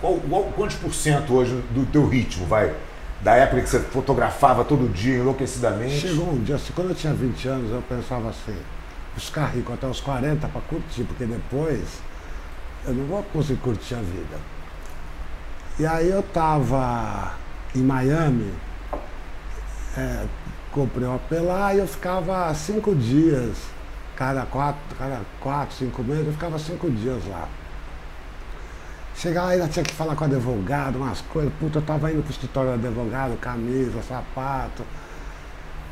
[0.00, 2.74] Qual, qual- quantos por cento hoje do teu ritmo, vai?
[3.22, 5.98] Da época que você fotografava todo dia, enlouquecidamente?
[5.98, 8.56] chegou um dia, assim, quando eu tinha 20 anos, eu pensava assim,
[9.16, 12.00] ficar rico até os 40 para curtir, porque depois
[12.86, 14.36] eu não vou conseguir curtir a vida.
[15.78, 17.34] E aí eu estava
[17.74, 18.52] em Miami,
[19.96, 20.24] é,
[20.70, 23.56] comprei um AP lá e eu ficava cinco dias,
[24.14, 27.48] cada quatro, cada quatro, cinco meses, eu ficava cinco dias lá.
[29.16, 32.30] Chegava ainda tinha que falar com o advogado, umas coisas, puta, eu tava indo pro
[32.30, 34.84] escritório do advogado, camisa, sapato.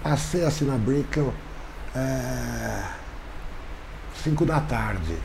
[0.03, 1.33] Passei assim na Brickell,
[1.97, 2.83] é,
[4.23, 5.17] cinco da tarde.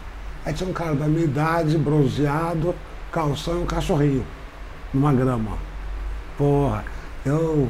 [0.46, 2.74] Aí tinha um cara da minha idade, bronzeado,
[3.12, 4.26] calção e um cachorrinho,
[4.94, 5.58] numa grama.
[6.38, 6.86] Porra,
[7.26, 7.70] eu.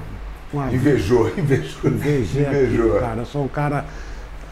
[0.71, 1.89] Invejou, invejou.
[1.89, 2.85] invejei invejou.
[2.85, 3.21] aquilo, cara.
[3.21, 3.83] Eu sou um cara.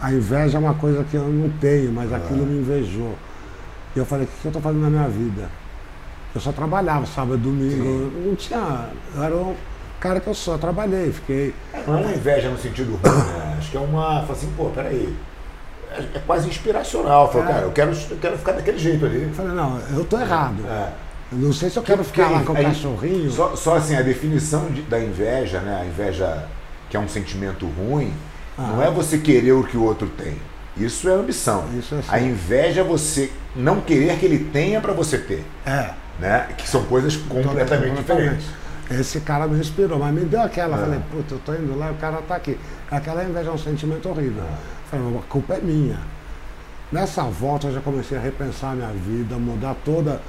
[0.02, 3.16] A inveja é uma coisa que eu não tenho, mas aquilo me invejou.
[3.96, 5.50] E eu falei, o que que eu estou fazendo na minha vida?
[6.38, 8.12] Eu só trabalhava sábado e domingo.
[8.24, 8.90] Não tinha.
[9.16, 9.56] Eu era um
[10.00, 11.52] cara que eu só trabalhei, fiquei.
[11.88, 13.56] Não é uma inveja no sentido ruim, né?
[13.58, 14.22] Acho que é uma.
[14.22, 15.16] Fala assim, pô, peraí.
[15.92, 17.32] É, é quase inspiracional.
[17.32, 17.48] Fala, É.
[17.48, 19.24] cara, eu quero, eu quero ficar daquele jeito ali.
[19.24, 20.64] Eu falei, não, eu tô errado.
[20.70, 20.90] É.
[21.32, 23.32] Eu não sei se eu quero ficar lá com o cachorrinho.
[23.32, 25.82] Só, só assim, a definição de- da inveja, né?
[25.82, 26.46] A inveja
[26.88, 28.14] que é um sentimento ruim,
[28.56, 28.86] não Ah.
[28.86, 30.36] é você querer o que o outro tem.
[30.78, 31.66] Isso é ambição.
[31.78, 32.28] Isso é a sim.
[32.28, 35.44] inveja é você não querer que ele tenha para você ter.
[35.66, 35.90] É.
[36.20, 36.48] Né?
[36.58, 38.46] Que são coisas completamente diferentes.
[38.90, 40.80] Esse cara me inspirou, mas me deu aquela, é.
[40.80, 42.58] falei, puta, eu tô indo lá o cara tá aqui.
[42.90, 44.44] Aquela inveja é um sentimento horrível.
[44.44, 44.90] É.
[44.90, 46.00] Falei, a culpa é minha.
[46.92, 50.22] Nessa volta eu já comecei a repensar a minha vida, mudar toda.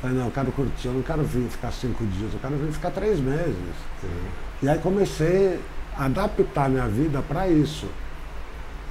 [0.00, 2.72] Falei, não, eu quero curtir, eu não quero vir ficar cinco dias, eu quero vir
[2.72, 3.54] ficar três meses.
[4.00, 4.08] Sim.
[4.62, 5.60] E aí comecei
[5.96, 7.86] a adaptar minha vida para isso.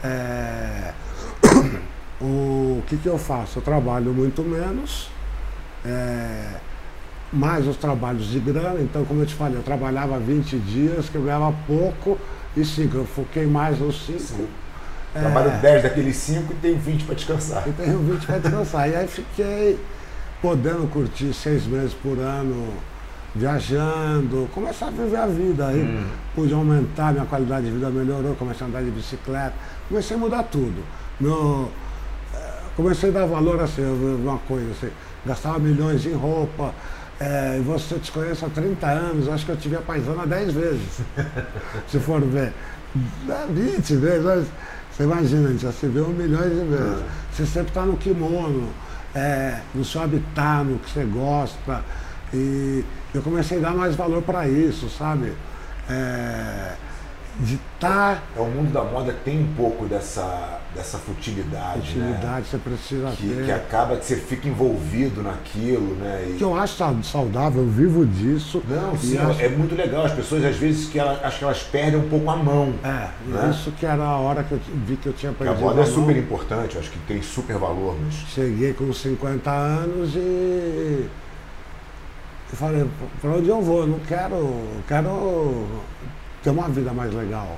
[0.04, 0.94] É...
[2.22, 3.58] o que, que eu faço?
[3.58, 5.10] Eu trabalho muito menos,
[5.86, 6.48] é...
[7.32, 11.16] mais os trabalhos de grana, então como eu te falei, eu trabalhava 20 dias, que
[11.16, 12.18] eu ganhava pouco,
[12.56, 14.48] e cinco, eu foquei mais nos cinco.
[15.14, 15.20] É...
[15.20, 17.68] Trabalho 10 daqueles 5 e tenho 20 para descansar.
[17.68, 18.90] E tenho 20 para descansar.
[18.90, 19.80] e aí fiquei
[20.42, 22.74] podendo curtir seis meses por ano
[23.34, 25.68] viajando, começar a viver a vida.
[25.68, 26.08] Aí hum.
[26.34, 29.54] pude aumentar, minha qualidade de vida melhorou, comecei a andar de bicicleta,
[29.90, 30.84] comecei a mudar tudo.
[31.20, 31.70] Meu,
[32.34, 34.90] eh, comecei a dar valor assim, uma coisa assim,
[35.26, 36.74] gastava milhões em roupa.
[37.20, 41.00] É, você te conhece há 30 anos, acho que eu tive a paisana 10 vezes,
[41.88, 42.54] se for ver.
[43.50, 44.48] 20 é, vezes,
[44.92, 47.00] você imagina, a gente já se vê um milhões de vezes.
[47.00, 47.04] É.
[47.32, 48.70] Você sempre está no kimono,
[49.14, 51.84] é, no seu habitat, no que você gosta.
[52.34, 55.34] E eu comecei a dar mais valor para isso, sabe?
[55.90, 56.74] É,
[57.40, 58.16] de estar.
[58.16, 58.22] Tá...
[58.36, 61.88] É, o mundo da moda tem um pouco dessa, dessa futilidade.
[61.88, 62.44] Futilidade, né?
[62.50, 63.46] você precisa que, ter.
[63.46, 66.28] Que acaba que você fica envolvido naquilo, né?
[66.30, 66.38] E...
[66.38, 68.64] Que eu acho saudável, eu vivo disso.
[68.68, 69.42] Não, sim, acho...
[69.42, 70.06] é muito legal.
[70.06, 72.74] As pessoas às vezes que elas, acho que elas perdem um pouco a mão.
[72.84, 73.52] É, né?
[73.52, 75.58] isso que era a hora que eu vi que eu tinha perdido.
[75.58, 77.98] A moda é super importante, acho que tem super valor.
[78.04, 78.14] Mas...
[78.34, 81.10] Cheguei com 50 anos e
[82.52, 82.86] eu falei,
[83.22, 83.82] para onde eu vou?
[83.82, 85.66] Eu não quero, eu quero
[86.46, 87.58] ter uma vida mais legal.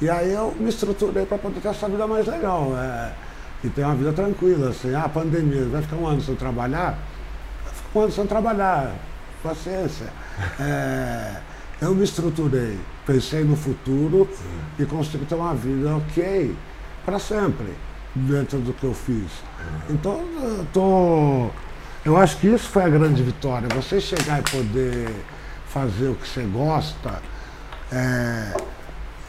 [0.00, 2.72] E aí eu me estruturei para poder ter essa vida mais legal.
[2.78, 3.12] É,
[3.64, 6.98] e ter uma vida tranquila, assim, ah, pandemia, vai ficar um ano sem trabalhar?
[7.64, 8.94] Vai ficar um ano sem trabalhar,
[9.42, 10.06] paciência.
[10.60, 11.36] É,
[11.80, 14.82] eu me estruturei, pensei no futuro Sim.
[14.82, 16.54] e consegui ter uma vida ok
[17.06, 17.72] para sempre,
[18.14, 19.30] dentro do que eu fiz.
[19.88, 21.50] Então, eu tô
[22.04, 23.66] eu acho que isso foi a grande vitória.
[23.74, 25.08] Você chegar e poder
[25.68, 27.20] fazer o que você gosta.
[27.92, 28.52] É,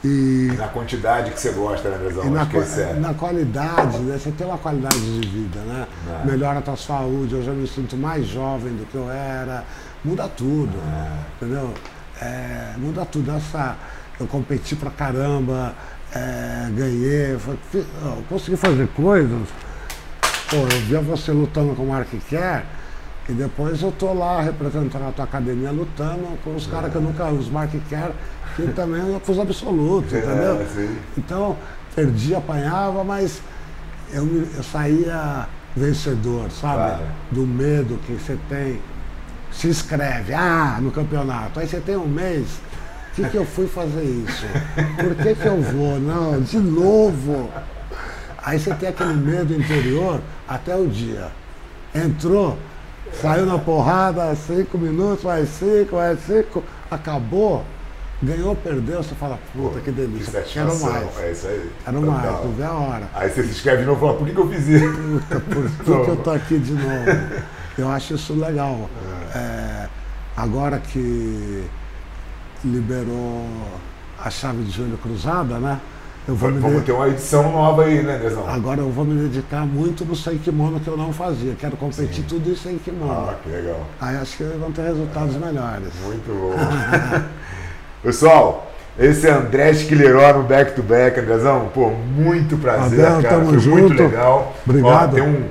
[0.04, 2.30] e na quantidade que você gosta, né, Andrezão?
[2.30, 4.18] Na, é na qualidade, né?
[4.18, 5.88] Você tem uma qualidade de vida, né?
[6.10, 6.26] É.
[6.26, 9.64] Melhora a tua saúde, eu já me sinto mais jovem do que eu era.
[10.04, 11.12] Muda tudo, é.
[11.36, 11.74] entendeu?
[12.22, 13.32] É, muda tudo.
[13.32, 13.76] Essa,
[14.20, 15.74] eu competi pra caramba,
[16.14, 17.38] é, ganhei,
[18.30, 19.48] consegui fazer coisas
[20.50, 22.64] Pô, eu via você lutando com o Mark Kerr
[23.28, 27.02] e depois eu tô lá representando a tua academia lutando com os caras que eu
[27.02, 28.14] nunca, os Mark Kerr,
[28.58, 30.66] que também eu fiz absoluto, é, entendeu?
[31.16, 31.56] então,
[31.96, 33.40] perdi, apanhava, mas
[34.12, 36.76] eu, eu saía vencedor, sabe?
[36.76, 37.04] Claro.
[37.32, 38.82] Do medo que você tem.
[39.52, 41.60] Se inscreve, ah, no campeonato.
[41.60, 42.48] Aí você tem um mês,
[43.12, 44.46] o que, que eu fui fazer isso?
[44.98, 46.00] Por que, que eu vou?
[46.00, 47.50] Não, de novo.
[48.44, 51.30] Aí você tem aquele medo interior até o dia.
[51.96, 52.58] Entrou,
[53.22, 57.64] saiu na porrada, cinco minutos, mais cinco, mais cinco, acabou,
[58.22, 61.20] ganhou, perdeu, você fala, puta que delícia, que quero mais.
[61.20, 61.72] É isso aí.
[61.86, 62.14] Quero Total.
[62.14, 63.10] mais, não vê a hora.
[63.14, 64.94] Aí você se inscreve de novo e fala, por que, que eu fiz isso?
[65.30, 67.48] Puta, por que, que eu tô aqui de novo?
[67.78, 68.90] Eu acho isso legal.
[69.36, 69.38] É.
[69.38, 69.90] É,
[70.36, 71.64] agora que
[72.66, 73.46] liberou
[74.20, 75.80] a chave de joelho cruzada, né?
[76.28, 78.50] Eu vou Vamos ter uma edição nova aí, né, Andrezão?
[78.50, 81.56] Agora eu vou me dedicar muito no sem kimono que eu não fazia.
[81.56, 82.24] Quero competir Sim.
[82.24, 83.30] tudo isso sem kimono.
[83.30, 83.88] Ah, que legal.
[84.02, 85.40] Aí acho que vão ter resultados é.
[85.40, 85.94] melhores.
[86.04, 87.24] Muito bom.
[88.04, 91.70] Pessoal, esse é André Esquileró no Back to Back, Andrezão.
[91.74, 93.46] Pô, muito prazer, Adel, cara.
[93.46, 93.78] Foi junto.
[93.78, 94.56] muito legal.
[94.66, 95.12] Obrigado.
[95.12, 95.44] Ó, tem um,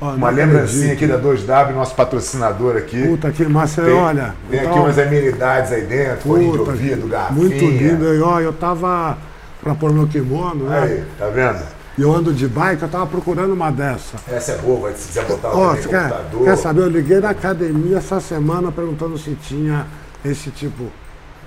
[0.00, 3.06] oh, uma lembrancinha aqui da 2W, nosso patrocinador aqui.
[3.06, 4.34] Puta que massa, tem, olha.
[4.50, 7.40] Tem aqui umas amenidades aí dentro, fone de ouvido, garrafinha.
[7.40, 8.14] Muito lindo.
[8.14, 9.18] E, ó, eu tava
[9.62, 10.82] para pôr meu kimono, né?
[10.82, 11.62] Aí, tá vendo?
[11.96, 14.16] E eu ando de bike, eu tava procurando uma dessa.
[14.28, 16.44] Essa é boa, se quiser botar oh, também quer, computador.
[16.44, 19.86] Quer saber, eu liguei na academia essa semana perguntando se tinha
[20.24, 20.90] esse tipo.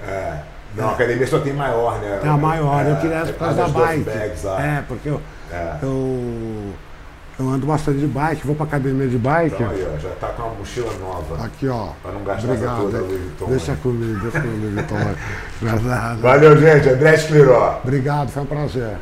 [0.05, 0.39] É.
[0.75, 0.87] Não, é.
[0.89, 2.19] a academia só tem maior, né?
[2.21, 4.09] Tem a maior, é, eu queria essa por causa da bike.
[4.09, 5.21] É, porque eu,
[5.51, 5.77] é.
[5.81, 6.73] eu
[7.39, 9.55] eu ando bastante de bike, vou pra academia de bike.
[9.55, 11.45] Então aí, ó, já tá com uma mochila nova.
[11.45, 11.89] Aqui, ó.
[12.01, 12.77] Pra não gastar Obrigado.
[12.77, 13.45] toda Louis Vuitton.
[13.45, 13.77] Deixa né?
[13.83, 16.17] comigo, deixa comigo, Louis Vuitton.
[16.19, 16.89] Valeu, gente.
[16.89, 17.79] André Escleró.
[17.83, 18.97] Obrigado, foi um prazer.